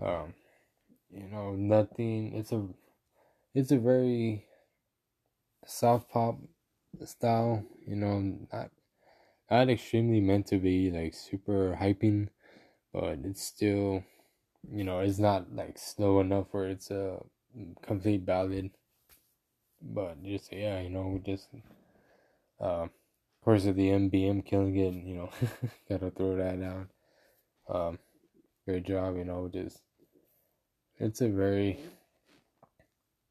Um, 0.00 0.34
you 1.10 1.28
know, 1.28 1.54
nothing. 1.54 2.34
It's 2.34 2.52
a, 2.52 2.68
it's 3.54 3.72
a 3.72 3.78
very 3.78 4.46
soft 5.66 6.10
pop 6.10 6.36
style. 7.04 7.64
You 7.86 7.96
know, 7.96 8.18
not 8.52 8.70
not 9.50 9.70
extremely 9.70 10.20
meant 10.20 10.46
to 10.48 10.58
be 10.58 10.90
like 10.90 11.14
super 11.14 11.76
hyping, 11.80 12.28
but 12.92 13.20
it's 13.24 13.42
still, 13.42 14.04
you 14.70 14.84
know, 14.84 15.00
it's 15.00 15.18
not 15.18 15.54
like 15.54 15.78
slow 15.78 16.20
enough 16.20 16.48
where 16.52 16.68
it's 16.68 16.90
a 16.90 17.22
complete 17.82 18.26
ballad. 18.26 18.70
But 19.82 20.22
just 20.22 20.52
yeah, 20.52 20.80
you 20.80 20.90
know, 20.90 21.20
just 21.24 21.48
course, 22.60 23.64
of 23.64 23.76
the 23.76 23.88
MBM 23.88 24.44
killing 24.44 24.76
it, 24.76 24.92
you 24.92 25.14
know, 25.14 25.30
gotta 25.88 26.10
throw 26.10 26.36
that 26.36 26.60
down. 26.60 26.90
Um, 27.66 27.98
great 28.66 28.84
job, 28.84 29.16
you 29.16 29.24
know, 29.24 29.48
just 29.50 29.80
it's 30.98 31.22
a 31.22 31.28
very 31.28 31.78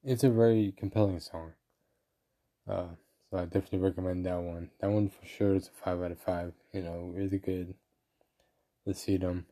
it's 0.03 0.23
a 0.23 0.31
very 0.31 0.73
compelling 0.75 1.19
song. 1.19 1.53
Uh, 2.67 2.87
so 3.29 3.37
I 3.37 3.43
definitely 3.43 3.77
recommend 3.77 4.25
that 4.25 4.41
one. 4.41 4.71
That 4.81 4.89
one 4.89 5.09
for 5.09 5.23
sure 5.27 5.53
is 5.53 5.67
a 5.67 5.83
five 5.85 6.01
out 6.01 6.11
of 6.11 6.19
five. 6.19 6.53
You 6.73 6.81
know, 6.81 7.11
really 7.13 7.37
good. 7.37 7.75
Let's 8.87 9.03
see 9.03 9.17
them 9.17 9.45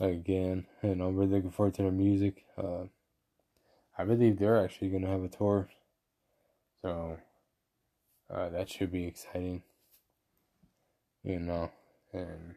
again. 0.00 0.64
You 0.82 0.94
know, 0.94 1.10
really 1.10 1.32
looking 1.32 1.50
forward 1.50 1.74
to 1.74 1.82
their 1.82 1.92
music. 1.92 2.46
Uh, 2.56 2.84
I 3.98 4.04
believe 4.04 4.38
they're 4.38 4.64
actually 4.64 4.88
gonna 4.88 5.08
have 5.10 5.24
a 5.24 5.28
tour, 5.28 5.68
so 6.80 7.18
uh, 8.30 8.48
that 8.50 8.68
should 8.70 8.92
be 8.92 9.04
exciting 9.04 9.62
you 11.24 11.40
know, 11.40 11.70
and 12.12 12.54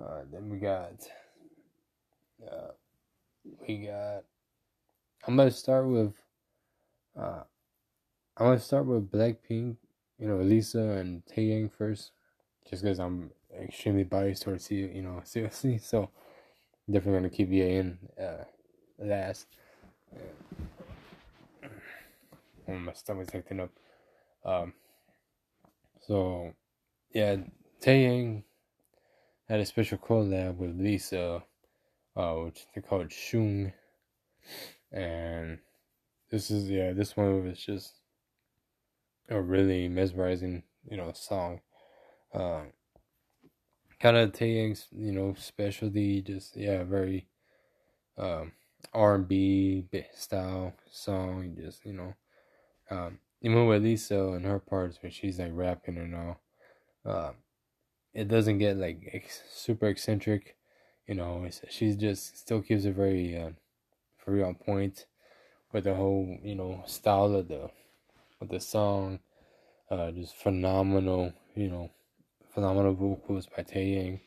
uh, 0.00 0.22
then 0.32 0.48
we 0.48 0.58
got, 0.58 0.94
uh, 2.50 2.72
we 3.68 3.86
got. 3.86 4.24
I'm 5.26 5.36
gonna 5.36 5.50
start 5.50 5.86
with, 5.86 6.14
uh, 7.18 7.42
I'm 8.36 8.46
gonna 8.46 8.58
start 8.58 8.86
with 8.86 9.10
Blackpink, 9.10 9.76
you 10.18 10.26
know, 10.26 10.38
Lisa 10.38 10.80
and 10.80 11.22
Taeyang 11.26 11.70
first, 11.70 12.12
just 12.68 12.82
because 12.82 12.98
I'm 12.98 13.30
extremely 13.60 14.04
biased 14.04 14.42
towards 14.42 14.70
you, 14.70 14.90
you 14.92 15.02
know, 15.02 15.20
seriously. 15.24 15.78
So 15.78 16.10
definitely 16.90 17.20
gonna 17.20 17.30
keep 17.30 17.50
you 17.50 17.64
in 17.64 17.98
uh, 18.20 18.44
last. 18.98 19.46
Oh, 22.66 22.72
my 22.72 22.94
stomach's 22.94 23.34
acting 23.34 23.60
up. 23.60 23.70
Um, 24.44 24.74
so 26.06 26.52
yeah, 27.12 27.36
Taeyang 27.80 28.42
had 29.48 29.60
a 29.60 29.66
special 29.66 29.98
collab 29.98 30.56
with 30.56 30.78
Lisa, 30.78 31.42
uh, 32.16 32.34
which 32.34 32.66
they 32.74 32.80
call 32.80 33.00
it 33.02 33.10
Shoong, 33.10 33.72
and 34.92 35.58
this 36.30 36.50
is 36.50 36.68
yeah, 36.68 36.92
this 36.92 37.16
one 37.16 37.46
was 37.46 37.58
just 37.58 37.94
a 39.28 39.40
really 39.40 39.88
mesmerizing, 39.88 40.62
you 40.90 40.96
know, 40.96 41.12
song. 41.14 41.60
Um, 42.34 42.72
kind 44.00 44.16
of 44.16 44.32
Taeyang's, 44.32 44.86
you 44.92 45.12
know, 45.12 45.34
specialty, 45.38 46.22
just 46.22 46.56
yeah, 46.56 46.84
very 46.84 47.26
um 48.18 48.52
R 48.92 49.14
and 49.16 49.28
B 49.28 49.86
style 50.14 50.74
song, 50.90 51.56
just 51.60 51.84
you 51.84 51.94
know, 51.94 52.14
um, 52.90 53.18
even 53.44 53.66
with 53.66 53.84
Lisa 53.84 54.18
and 54.28 54.46
her 54.46 54.58
parts 54.58 54.98
where 55.02 55.12
she's 55.12 55.38
like 55.38 55.52
rapping 55.52 55.98
and 55.98 56.16
all 56.16 56.40
uh, 57.04 57.32
it 58.14 58.28
doesn't 58.28 58.58
get 58.58 58.76
like 58.78 59.10
ex- 59.12 59.42
super 59.50 59.88
eccentric. 59.88 60.56
You 61.06 61.16
know, 61.16 61.46
she's 61.68 61.96
just 61.96 62.38
still 62.38 62.62
keeps 62.62 62.86
it 62.86 62.94
very, 62.94 63.36
uh, 63.38 63.50
very 64.24 64.42
on 64.42 64.54
point 64.54 65.04
with 65.72 65.84
the 65.84 65.94
whole 65.94 66.38
you 66.42 66.54
know 66.54 66.82
style 66.86 67.34
of 67.34 67.48
the 67.48 67.70
of 68.40 68.48
the 68.48 68.60
song. 68.60 69.20
Uh, 69.90 70.10
just 70.10 70.34
phenomenal, 70.36 71.32
you 71.54 71.68
know, 71.68 71.90
phenomenal 72.54 72.94
vocals 72.94 73.46
by 73.54 73.62
Taeyang. 73.62 74.20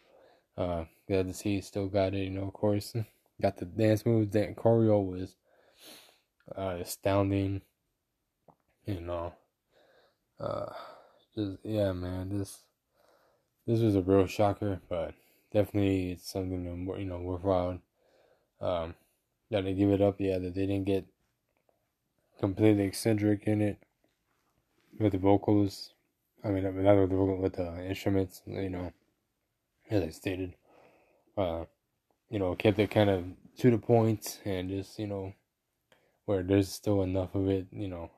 Uh, 0.55 0.85
glad 1.07 1.27
to 1.27 1.33
see 1.33 1.55
he 1.55 1.61
still 1.61 1.87
got 1.87 2.13
it, 2.13 2.25
you 2.25 2.29
know, 2.29 2.43
of 2.43 2.53
course. 2.53 2.95
got 3.41 3.57
the 3.57 3.65
dance 3.65 4.05
moves. 4.05 4.31
That 4.31 4.55
choreo 4.55 5.03
was 5.03 5.35
uh, 6.55 6.77
astounding, 6.81 7.61
you 8.87 9.01
know. 9.01 9.33
Uh, 10.39 10.71
just, 11.35 11.57
yeah, 11.63 11.91
man, 11.91 12.37
this 12.37 12.59
this 13.67 13.79
was 13.81 13.95
a 13.95 14.01
real 14.01 14.25
shocker, 14.25 14.79
but 14.89 15.13
definitely 15.53 16.11
it's 16.11 16.31
something 16.31 16.63
to, 16.63 16.99
you 16.99 17.05
know, 17.05 17.19
worthwhile. 17.19 17.79
Um, 18.59 18.95
that 19.51 19.63
they 19.63 19.73
give 19.73 19.91
it 19.91 20.01
up, 20.01 20.15
yeah, 20.19 20.39
that 20.39 20.55
they 20.55 20.65
didn't 20.65 20.85
get 20.85 21.05
completely 22.39 22.83
eccentric 22.83 23.43
in 23.45 23.61
it 23.61 23.77
with 24.99 25.11
the 25.11 25.17
vocals. 25.17 25.93
I 26.43 26.49
mean, 26.49 26.63
not 26.63 26.95
with 26.95 27.09
the 27.09 27.15
with 27.15 27.53
the 27.53 27.85
instruments, 27.85 28.41
you 28.47 28.69
know, 28.69 28.91
as 29.89 30.03
I 30.03 30.09
stated. 30.09 30.55
Uh, 31.37 31.65
you 32.29 32.39
know, 32.39 32.55
kept 32.55 32.79
it 32.79 32.91
kind 32.91 33.09
of 33.09 33.23
to 33.59 33.71
the 33.71 33.77
point 33.77 34.39
and 34.43 34.69
just, 34.69 34.99
you 34.99 35.07
know, 35.07 35.33
where 36.25 36.43
there's 36.43 36.71
still 36.71 37.03
enough 37.03 37.35
of 37.35 37.47
it, 37.49 37.67
you 37.71 37.87
know, 37.87 38.11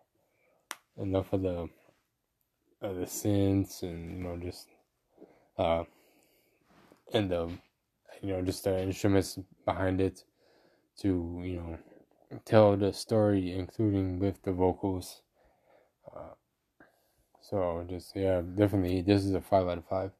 enough 1.01 1.33
of 1.33 1.41
the 1.41 1.69
of 2.81 2.95
the 2.95 3.05
synths 3.05 3.83
and 3.83 4.11
you 4.11 4.23
know 4.23 4.37
just 4.37 4.67
uh 5.57 5.83
and 7.13 7.29
the 7.29 7.49
you 8.21 8.29
know 8.29 8.41
just 8.41 8.63
the 8.63 8.81
instruments 8.81 9.39
behind 9.65 9.99
it 10.01 10.23
to 10.97 11.41
you 11.43 11.57
know 11.57 11.77
tell 12.45 12.75
the 12.77 12.93
story 12.93 13.53
including 13.53 14.19
with 14.19 14.41
the 14.43 14.51
vocals. 14.51 15.21
Uh, 16.15 16.33
so 17.41 17.85
just 17.89 18.15
yeah 18.15 18.41
definitely 18.41 19.01
this 19.01 19.25
is 19.25 19.33
a 19.33 19.41
five 19.41 19.67
out 19.67 19.77
of 19.77 19.85
five. 19.85 20.11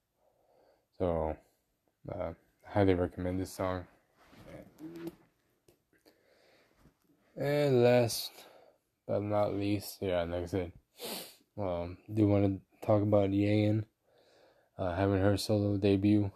So 0.98 1.36
uh, 2.12 2.33
highly 2.65 2.93
recommend 2.93 3.39
this 3.39 3.51
song. 3.51 3.86
And 7.38 7.83
last 7.83 8.31
but 9.09 9.21
not 9.21 9.55
least 9.55 9.97
yeah 9.99 10.23
like 10.23 10.43
i 10.43 10.45
said 10.45 10.71
um, 11.57 11.97
do 12.13 12.27
want 12.27 12.45
to 12.45 12.85
talk 12.87 13.01
about 13.01 13.31
Yeeun 13.31 13.83
uh, 14.77 14.95
having 14.95 15.19
her 15.19 15.35
solo 15.35 15.75
debut 15.75 16.31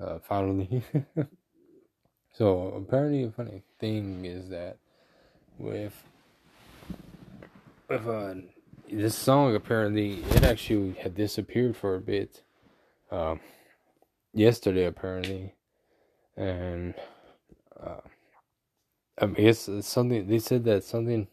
uh, 0.00 0.18
finally. 0.20 0.82
so 2.32 2.68
apparently, 2.68 3.24
a 3.24 3.30
funny 3.30 3.62
thing 3.78 4.24
is 4.24 4.48
that 4.48 4.78
with 5.58 6.02
with 7.88 8.06
uh, 8.06 8.34
this 8.90 9.16
song, 9.16 9.54
apparently 9.54 10.22
it 10.30 10.44
actually 10.44 10.92
had 10.92 11.14
disappeared 11.14 11.76
for 11.76 11.96
a 11.96 12.00
bit. 12.00 12.42
Um, 13.10 13.40
yesterday, 14.32 14.84
apparently, 14.84 15.54
and 16.36 16.94
uh, 17.78 18.00
I 19.18 19.26
guess 19.26 19.68
something 19.80 20.26
they 20.28 20.38
said 20.38 20.64
that 20.64 20.84
something. 20.84 21.26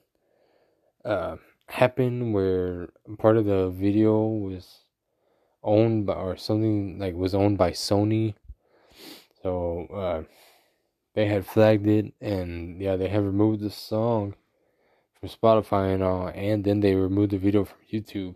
Uh, 1.08 1.38
happened 1.68 2.34
where 2.34 2.90
part 3.18 3.38
of 3.38 3.46
the 3.46 3.70
video 3.70 4.26
was 4.26 4.80
owned 5.64 6.06
by 6.06 6.14
or 6.14 6.36
something 6.36 7.00
like 7.00 7.14
was 7.14 7.34
owned 7.34 7.58
by 7.58 7.72
Sony. 7.72 8.34
So 9.42 9.88
uh, 9.93 10.24
they 11.13 11.28
had 11.28 11.46
flagged 11.46 11.88
it 11.88 12.13
and 12.20 12.82
yeah, 12.82 12.98
they 12.98 13.08
have 13.08 13.24
removed 13.24 13.62
the 13.62 13.70
song 13.70 14.36
from 15.17 15.30
Spotify 15.30 15.93
and 15.93 16.04
all 16.04 16.28
and 16.28 16.65
then 16.65 16.82
they 16.82 16.93
removed 16.93 17.32
the 17.32 17.38
video 17.38 17.63
from 17.63 17.80
YouTube. 17.89 18.36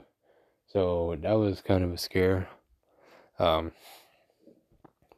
So 0.67 1.17
that 1.21 1.33
was 1.33 1.61
kind 1.61 1.83
of 1.83 1.91
a 1.91 1.97
scare. 1.97 2.47
Um 3.37 3.73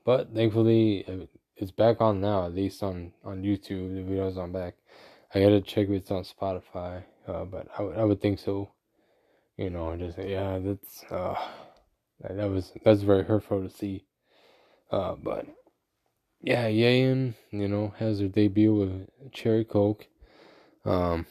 but 0.04 0.34
thankfully 0.34 1.06
uh, 1.08 1.28
it's 1.56 1.70
back 1.70 2.02
on 2.02 2.20
now, 2.20 2.48
at 2.48 2.56
least 2.56 2.82
on 2.82 3.14
on 3.24 3.44
YouTube. 3.44 3.94
The 3.94 4.02
video's 4.02 4.40
on 4.40 4.52
back. 4.52 4.74
I 5.36 5.40
gotta 5.40 5.62
check 5.62 5.86
if 5.86 5.92
it's 5.92 6.12
on 6.12 6.24
Spotify. 6.24 7.04
Uh, 7.28 7.46
but 7.46 7.68
I 7.78 7.82
would 7.82 7.98
I 7.98 8.04
would 8.04 8.22
think 8.22 8.40
so. 8.40 8.72
You 9.58 9.70
know, 9.70 9.96
just 9.98 10.18
yeah, 10.18 10.60
that's 10.60 11.04
uh, 11.12 11.36
that 12.22 12.50
was 12.50 12.72
that's 12.84 13.02
very 13.02 13.24
hurtful 13.24 13.64
to 13.64 13.70
see. 13.70 14.06
Uh, 14.92 15.16
but 15.16 15.48
yeah, 16.42 16.68
Yeeun, 16.68 17.36
you 17.52 17.68
know, 17.68 17.94
has 17.98 18.20
her 18.20 18.28
debut 18.28 18.74
with 18.74 19.10
Cherry 19.32 19.66
Coke. 19.66 20.08
Um, 20.86 21.26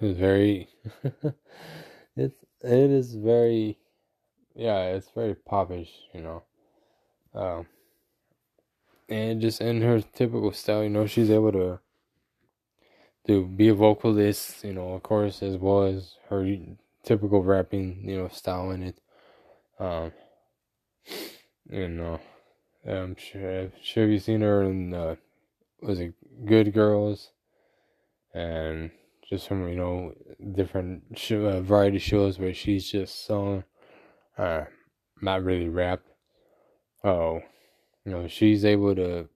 it's 0.00 0.18
very, 0.18 0.68
it's 2.16 2.44
it 2.62 2.90
is 2.90 3.14
very, 3.14 3.78
yeah, 4.54 4.88
it's 4.88 5.10
very 5.10 5.34
popish, 5.34 5.90
you 6.14 6.22
know. 6.22 6.42
Um, 7.34 7.66
and 9.08 9.40
just 9.40 9.60
in 9.60 9.82
her 9.82 10.00
typical 10.00 10.52
style, 10.52 10.82
you 10.82 10.90
know, 10.90 11.06
she's 11.06 11.30
able 11.30 11.52
to 11.52 11.80
to 13.28 13.44
be 13.44 13.68
a 13.68 13.74
vocalist, 13.74 14.64
you 14.64 14.72
know, 14.72 14.94
of 14.94 15.02
course, 15.02 15.42
as 15.42 15.58
well 15.58 15.84
as 15.84 16.14
her 16.30 16.56
typical 17.04 17.42
rapping, 17.42 18.00
you 18.02 18.16
know, 18.16 18.28
style 18.28 18.70
in 18.70 18.82
it. 18.82 18.98
Um, 19.78 20.12
you 21.70 21.88
know, 21.88 22.20
I'm 22.86 23.16
sure, 23.16 23.70
sure 23.82 24.08
you've 24.08 24.22
seen 24.22 24.40
her 24.40 24.62
in, 24.62 24.94
uh, 24.94 25.16
was 25.82 26.00
it 26.00 26.14
Good 26.46 26.72
Girls? 26.72 27.30
And 28.32 28.90
just 29.28 29.46
from, 29.46 29.68
you 29.68 29.76
know, 29.76 30.14
different 30.54 31.02
show, 31.16 31.46
uh, 31.46 31.60
variety 31.60 31.98
shows 31.98 32.38
where 32.38 32.54
she's 32.54 32.90
just 32.90 33.26
sung, 33.26 33.64
uh, 34.38 34.64
not 35.20 35.44
really 35.44 35.68
rap. 35.68 36.00
Oh, 37.04 37.40
you 38.06 38.12
know, 38.12 38.26
she's 38.26 38.64
able 38.64 38.94
to 38.94 39.28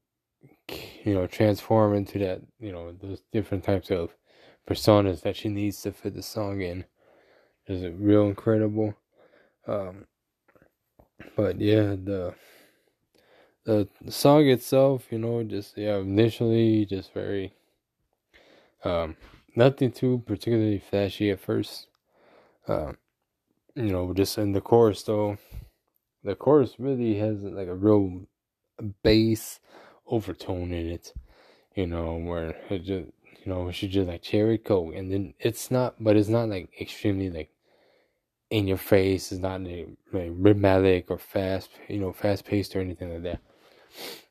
you 1.05 1.15
know, 1.15 1.27
transform 1.27 1.95
into 1.95 2.19
that, 2.21 2.43
you 2.61 2.73
know, 2.73 2.93
those 2.93 3.23
different 3.33 3.65
types 3.65 3.91
of 3.91 4.15
personas 4.69 5.23
that 5.23 5.37
she 5.37 5.49
needs 5.49 5.81
to 5.83 5.93
fit 5.93 6.15
the 6.15 6.23
song 6.23 6.61
in. 6.61 6.85
Is 7.67 7.83
it 7.83 7.95
real 7.97 8.27
incredible? 8.27 8.95
Um, 9.67 10.07
but 11.37 11.61
yeah, 11.61 11.97
the, 11.97 12.35
the 13.65 13.89
song 14.09 14.49
itself, 14.49 15.07
you 15.11 15.19
know, 15.19 15.43
just 15.45 15.77
yeah, 15.77 15.97
initially 15.99 16.85
just 16.87 17.13
very 17.13 17.55
um 18.85 19.17
nothing 19.55 19.93
too 19.93 20.23
particularly 20.27 20.79
flashy 20.79 21.31
at 21.31 21.41
first. 21.41 21.87
Um, 22.67 22.97
you 23.75 23.91
know, 23.91 24.13
just 24.13 24.39
in 24.39 24.53
the 24.53 24.61
chorus 24.61 25.03
though, 25.03 25.39
the 26.25 26.35
chorus 26.35 26.77
really 26.79 27.17
has 27.19 27.39
like 27.43 27.69
a 27.69 27.75
real 27.75 28.27
bass 29.03 29.61
overtone 30.13 30.73
in 30.73 30.89
it, 30.91 31.15
you 31.75 31.87
know, 31.87 32.17
where 32.17 32.55
it 32.71 32.81
just, 32.81 33.09
you 33.45 33.47
know, 33.47 33.71
she 33.73 33.89
just 33.89 34.09
like 34.09 34.23
cherry 34.23 34.59
coke, 34.59 34.95
and 34.95 35.11
then 35.11 35.35
it's 35.41 35.71
not, 35.71 35.97
but 35.99 36.17
it's 36.17 36.29
not 36.29 36.49
like 36.49 36.71
extremely 36.81 37.31
like 37.31 37.51
in 38.51 38.69
your 38.69 38.77
face. 38.77 39.33
It's 39.33 39.41
not 39.41 39.63
like, 39.63 39.89
rhythmic 40.13 41.11
or 41.11 41.19
fast, 41.19 41.71
you 41.89 41.99
know, 41.99 42.13
fast 42.13 42.45
paced 42.45 42.77
or 42.77 42.81
anything 42.81 43.13
like 43.13 43.23
that. 43.25 43.41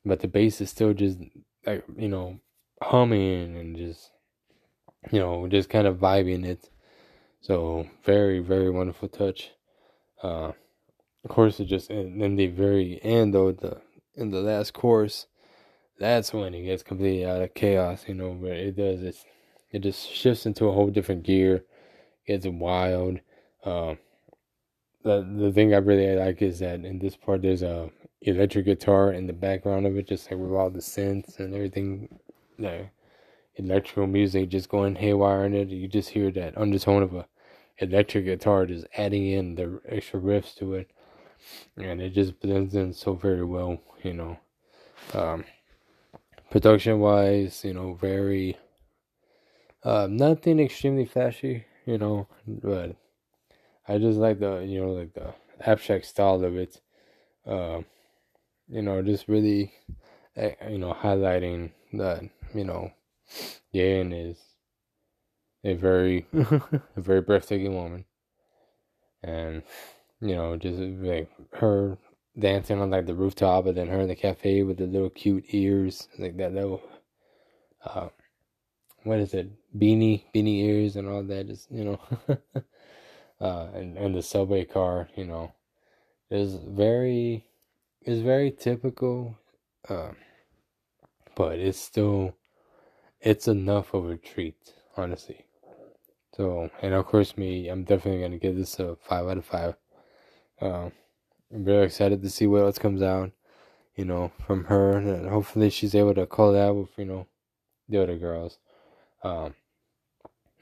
But 0.06 0.22
the 0.22 0.28
bass 0.28 0.62
is 0.62 0.70
still 0.70 0.94
just 0.94 1.20
like 1.65 1.84
you 1.98 2.10
know 2.10 2.39
humming 2.82 3.58
and 3.58 3.76
just 3.76 4.12
you 5.12 5.20
know 5.20 5.48
just 5.48 5.70
kind 5.70 5.88
of 5.88 5.98
vibing 5.98 6.46
it. 6.46 6.70
So 7.41 7.88
very 8.04 8.39
very 8.39 8.70
wonderful 8.70 9.10
touch. 9.10 9.52
Uh, 10.24 10.54
of 11.24 11.30
course, 11.30 11.60
it 11.60 11.65
just 11.65 11.89
and 11.89 12.22
then 12.22 12.36
the 12.36 12.48
very 12.48 13.00
end 13.04 13.34
though 13.34 13.52
the 13.52 13.82
in 14.15 14.32
the 14.32 14.41
last 14.41 14.74
chorus 14.74 15.28
that's 16.01 16.33
when 16.33 16.55
it 16.55 16.63
gets 16.63 16.83
completely 16.83 17.25
out 17.25 17.41
of 17.41 17.53
chaos, 17.53 18.05
you 18.07 18.15
know, 18.15 18.33
but 18.33 18.51
it 18.51 18.75
does 18.75 19.03
it 19.03 19.15
it 19.71 19.79
just 19.79 20.09
shifts 20.09 20.45
into 20.45 20.65
a 20.65 20.71
whole 20.73 20.89
different 20.89 21.23
gear, 21.23 21.63
gets 22.27 22.47
wild. 22.47 23.19
Um 23.63 23.99
the 25.03 25.21
the 25.37 25.51
thing 25.51 25.73
I 25.73 25.77
really 25.77 26.15
like 26.15 26.41
is 26.41 26.59
that 26.59 26.83
in 26.83 26.99
this 26.99 27.15
part 27.15 27.43
there's 27.43 27.61
a 27.63 27.91
electric 28.21 28.65
guitar 28.65 29.13
in 29.13 29.27
the 29.27 29.33
background 29.33 29.85
of 29.85 29.95
it, 29.95 30.07
just 30.07 30.29
like 30.29 30.39
with 30.39 30.51
all 30.51 30.71
the 30.71 30.79
synths 30.79 31.39
and 31.39 31.53
everything 31.53 32.19
the 32.57 32.89
electrical 33.55 34.07
music 34.07 34.49
just 34.49 34.69
going 34.69 34.95
haywire 34.95 35.45
in 35.45 35.53
it. 35.53 35.69
You 35.69 35.87
just 35.87 36.09
hear 36.09 36.31
that 36.31 36.57
undertone 36.57 37.03
of 37.03 37.13
a 37.13 37.27
electric 37.77 38.25
guitar 38.25 38.65
just 38.65 38.87
adding 38.97 39.27
in 39.27 39.55
the 39.55 39.79
extra 39.87 40.19
riffs 40.19 40.55
to 40.55 40.73
it. 40.75 40.91
And 41.77 42.01
it 42.01 42.11
just 42.11 42.39
blends 42.39 42.75
in 42.75 42.93
so 42.93 43.13
very 43.13 43.45
well, 43.45 43.79
you 44.03 44.13
know. 44.13 44.37
Um 45.13 45.45
production 46.51 46.99
wise, 46.99 47.65
you 47.65 47.73
know, 47.73 47.95
very 47.95 48.57
uh, 49.83 50.07
nothing 50.09 50.59
extremely 50.59 51.05
flashy, 51.05 51.65
you 51.85 51.97
know, 51.97 52.27
but 52.47 52.95
I 53.87 53.97
just 53.97 54.19
like 54.19 54.39
the 54.39 54.59
you 54.59 54.81
know 54.81 54.91
like 54.91 55.13
the 55.13 55.33
abstract 55.61 56.05
style 56.05 56.43
of 56.43 56.55
it. 56.57 56.81
Uh, 57.47 57.81
you 58.69 58.81
know, 58.83 59.01
just 59.01 59.27
really 59.27 59.73
eh, 60.37 60.55
you 60.69 60.79
know 60.79 60.93
highlighting 60.93 61.71
that 61.93 62.23
you 62.55 62.65
know 62.65 62.91
Yan 63.73 64.13
is 64.13 64.37
a 65.63 65.73
very 65.73 66.27
a 66.33 67.01
very 67.01 67.21
breathtaking 67.21 67.73
woman. 67.73 68.05
and 69.23 69.63
you 70.21 70.35
know, 70.35 70.55
just 70.57 70.79
like 70.79 71.29
her 71.53 71.97
dancing 72.38 72.80
on 72.80 72.89
like 72.89 73.06
the 73.06 73.15
rooftop, 73.15 73.65
and 73.65 73.78
then 73.78 73.88
her 73.88 74.02
in 74.02 74.08
the 74.08 74.15
cafe 74.15 74.63
with 74.63 74.78
the 74.78 74.88
little 74.88 75.10
cute 75.10 75.46
ears, 75.50 76.08
like 76.17 76.38
that 76.38 76.54
little, 76.54 76.82
uh, 77.86 78.10
what 79.04 79.20
is 79.20 79.34
it, 79.34 79.52
beanie, 79.78 80.24
beanie 80.34 80.63
ears, 80.63 80.96
and 80.96 81.08
all 81.08 81.24
that. 81.24 81.50
Is 81.50 81.67
you 81.70 81.84
know, 81.84 82.00
uh, 83.41 83.67
and 83.74 83.98
and 83.98 84.15
the 84.15 84.22
subway 84.22 84.65
car, 84.65 85.10
you 85.15 85.26
know, 85.26 85.54
is 86.30 86.56
very, 86.56 87.46
is 88.04 88.22
very 88.22 88.52
typical, 88.52 89.36
uh, 89.89 90.12
but 91.36 91.60
it's 91.60 91.80
still, 91.80 92.36
it's 93.20 93.48
enough 93.48 93.94
of 93.94 94.10
a 94.10 94.17
treat, 94.17 94.74
honestly. 94.96 95.46
So, 96.36 96.70
and 96.82 96.94
of 96.94 97.06
course, 97.06 97.38
me, 97.38 97.67
I'm 97.67 97.84
definitely 97.84 98.22
gonna 98.22 98.38
give 98.38 98.56
this 98.56 98.80
a 98.80 98.96
five 98.96 99.28
out 99.28 99.38
of 99.38 99.46
five. 99.46 99.76
Uh, 100.62 100.89
I'm 101.53 101.65
very 101.65 101.85
excited 101.85 102.21
to 102.21 102.29
see 102.29 102.47
what 102.47 102.61
else 102.61 102.77
comes 102.77 103.01
out, 103.01 103.31
you 103.95 104.05
know, 104.05 104.31
from 104.45 104.65
her, 104.65 104.97
and 104.97 105.27
hopefully 105.27 105.69
she's 105.69 105.95
able 105.95 106.13
to 106.15 106.25
collab 106.25 106.79
with 106.79 106.97
you 106.97 107.05
know 107.05 107.27
the 107.89 108.01
other 108.01 108.17
girls. 108.17 108.57
Um, 109.23 109.55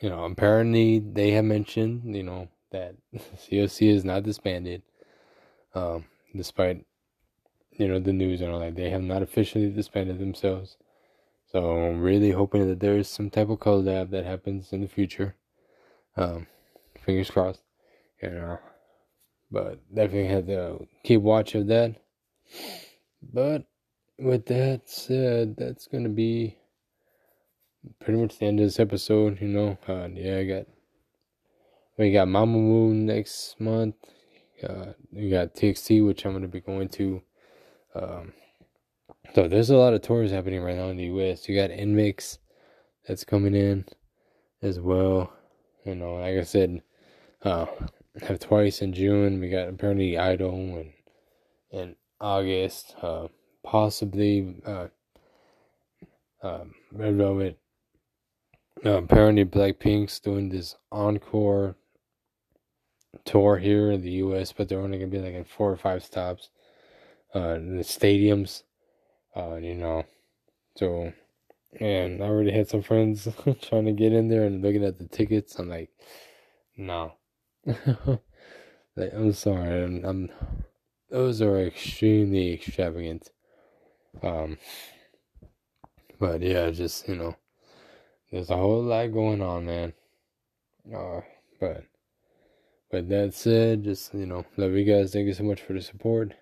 you 0.02 0.10
know, 0.10 0.24
apparently 0.24 1.00
they 1.00 1.32
have 1.32 1.46
mentioned, 1.46 2.16
you 2.16 2.24
know, 2.24 2.50
that 2.72 2.96
CLC 3.16 3.90
is 3.90 4.04
not 4.04 4.24
disbanded, 4.24 4.82
um, 5.76 6.06
despite 6.36 6.86
you 7.72 7.88
know 7.88 8.00
the 8.00 8.14
news 8.14 8.42
and 8.42 8.52
all 8.52 8.60
that. 8.60 8.76
They 8.76 8.90
have 8.90 9.04
not 9.04 9.22
officially 9.22 9.70
disbanded 9.70 10.20
themselves. 10.20 10.78
So 11.52 11.72
I'm 11.72 12.02
really 12.02 12.32
hoping 12.32 12.68
that 12.68 12.80
there 12.80 12.98
is 12.98 13.08
some 13.08 13.30
type 13.30 13.50
of 13.50 13.60
collab 13.60 14.12
that 14.12 14.26
happens 14.26 14.72
in 14.72 14.82
the 14.82 14.88
future. 14.88 15.36
Um, 16.16 16.48
fingers 17.04 17.32
crossed. 17.32 17.62
You 18.22 18.30
know, 18.30 18.60
but 19.52 19.80
definitely 19.94 20.28
have 20.28 20.48
to 20.48 20.88
keep 21.04 21.22
watch 21.22 21.56
of 21.56 21.68
that. 21.68 21.96
But 23.22 23.66
with 24.18 24.46
that 24.48 24.90
said, 24.90 25.56
that's 25.58 25.88
gonna 25.88 26.10
be 26.10 26.58
pretty 28.00 28.20
much 28.20 28.38
the 28.38 28.46
end 28.46 28.60
of 28.60 28.66
this 28.66 28.80
episode. 28.80 29.42
You 29.42 29.48
know, 29.48 29.78
uh, 29.88 30.08
yeah, 30.14 30.38
I 30.38 30.46
got 30.46 30.66
we 31.98 32.12
got 32.12 32.28
Mamamoo 32.28 32.94
next 32.94 33.60
month. 33.60 33.96
Uh, 34.64 34.94
we 35.12 35.30
got 35.30 35.54
TXT, 35.54 36.06
which 36.06 36.26
I'm 36.26 36.34
gonna 36.34 36.48
be 36.48 36.62
going 36.62 36.90
to. 36.90 37.22
Um, 37.96 38.34
so 39.34 39.48
there's 39.48 39.70
a 39.70 39.78
lot 39.78 39.94
of 39.94 40.02
tours 40.02 40.32
happening 40.32 40.62
right 40.62 40.76
now 40.76 40.90
in 40.90 40.98
the 40.98 41.06
US. 41.06 41.48
You 41.48 41.56
got 41.56 41.70
NMIXX 41.70 42.38
that's 43.08 43.24
coming 43.24 43.56
in 43.56 43.86
as 44.62 44.80
well. 44.80 45.34
You 45.86 45.96
know, 45.96 46.16
like 46.16 46.38
I 46.38 46.44
said, 46.44 46.82
uh, 47.44 47.66
have 48.24 48.40
twice 48.40 48.82
in 48.82 48.94
June. 48.94 49.40
We 49.40 49.50
got 49.50 49.68
apparently 49.68 50.18
Idol 50.18 50.54
and 50.54 50.94
in 51.72 51.96
August, 52.20 52.96
uh, 53.02 53.28
possibly 53.64 54.62
uh, 54.66 54.88
um, 56.42 56.74
Red 56.92 57.16
Velvet. 57.16 57.60
Uh, 58.86 59.04
apparently, 59.04 59.46
Blackpink's 59.46 60.20
doing 60.20 60.50
this 60.50 60.76
encore 60.92 61.76
tour 63.26 63.58
here 63.58 63.92
in 63.92 64.02
the 64.02 64.12
U.S., 64.12 64.54
but 64.54 64.70
they're 64.70 64.82
only 64.82 64.98
gonna 64.98 65.12
be 65.12 65.20
like 65.20 65.34
in 65.34 65.44
four 65.44 65.72
or 65.72 65.78
five 65.78 66.04
stops, 66.04 66.50
uh, 67.36 67.56
in 67.56 67.78
the 67.78 67.84
stadiums. 67.84 68.64
Uh, 69.36 69.56
you 69.56 69.76
know, 69.76 70.04
so 70.76 71.12
and 71.80 72.24
I 72.24 72.28
already 72.28 72.52
had 72.52 72.68
some 72.68 72.82
friends 72.82 73.28
trying 73.62 73.86
to 73.86 73.92
get 73.92 74.14
in 74.14 74.28
there 74.28 74.46
and 74.46 74.62
looking 74.62 74.84
at 74.84 74.98
the 74.98 75.08
tickets. 75.08 75.60
I'm 75.60 75.70
like, 75.70 75.90
no. 76.78 77.14
like, 77.66 79.14
I'm 79.14 79.34
sorry. 79.34 79.84
I'm, 79.84 80.06
I'm, 80.06 80.30
those 81.10 81.42
are 81.42 81.60
extremely 81.60 82.54
extravagant. 82.54 83.32
Um, 84.22 84.58
but 86.20 86.42
yeah, 86.42 86.70
just 86.72 87.08
you 87.08 87.16
know, 87.16 87.36
there's 88.32 88.50
a 88.50 88.58
whole 88.58 88.84
lot 88.84 89.08
going 89.14 89.42
on, 89.42 89.66
man. 89.66 89.94
Uh, 90.94 91.22
but 91.60 91.84
but 92.92 93.10
that 93.10 93.34
said, 93.34 93.84
just 93.84 94.14
you 94.14 94.26
know, 94.26 94.46
love 94.58 94.72
you 94.74 94.84
guys. 94.84 95.14
Thank 95.14 95.28
you 95.28 95.34
so 95.34 95.44
much 95.44 95.62
for 95.62 95.74
the 95.74 95.82
support. 95.82 96.34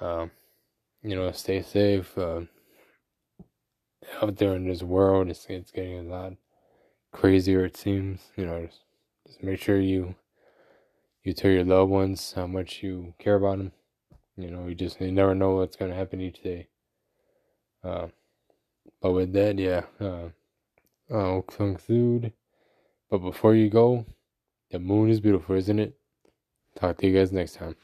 Um, 0.00 0.30
you 1.02 1.16
know, 1.16 1.30
stay 1.32 1.62
safe. 1.62 2.16
Uh, 2.16 2.42
out 4.22 4.36
there 4.36 4.54
in 4.54 4.68
this 4.68 4.82
world, 4.82 5.28
it's 5.28 5.46
it's 5.48 5.70
getting 5.70 5.98
a 5.98 6.02
lot 6.02 6.32
crazier. 7.12 7.64
It 7.64 7.76
seems. 7.76 8.20
You 8.36 8.46
know, 8.46 8.66
just, 8.66 8.80
just 9.26 9.42
make 9.42 9.60
sure 9.60 9.80
you 9.80 10.14
you 11.26 11.32
tell 11.32 11.50
your 11.50 11.64
loved 11.64 11.90
ones 11.90 12.32
how 12.36 12.46
much 12.46 12.82
you 12.82 13.14
care 13.18 13.34
about 13.34 13.58
them. 13.58 13.72
You 14.36 14.50
know, 14.50 14.68
you 14.68 14.74
just 14.74 15.00
you 15.00 15.10
never 15.10 15.34
know 15.34 15.56
what's 15.56 15.76
gonna 15.76 15.94
happen 15.94 16.20
each 16.20 16.42
day. 16.42 16.68
Uh, 17.82 18.08
but 19.00 19.12
with 19.12 19.32
that, 19.32 19.58
yeah, 19.58 19.82
uh, 20.00 20.28
I'll 21.10 21.42
conclude. 21.42 22.32
But 23.10 23.18
before 23.18 23.54
you 23.54 23.70
go, 23.70 24.06
the 24.70 24.78
moon 24.78 25.10
is 25.10 25.20
beautiful, 25.20 25.56
isn't 25.56 25.78
it? 25.78 25.98
Talk 26.76 26.98
to 26.98 27.06
you 27.06 27.18
guys 27.18 27.32
next 27.32 27.54
time. 27.54 27.76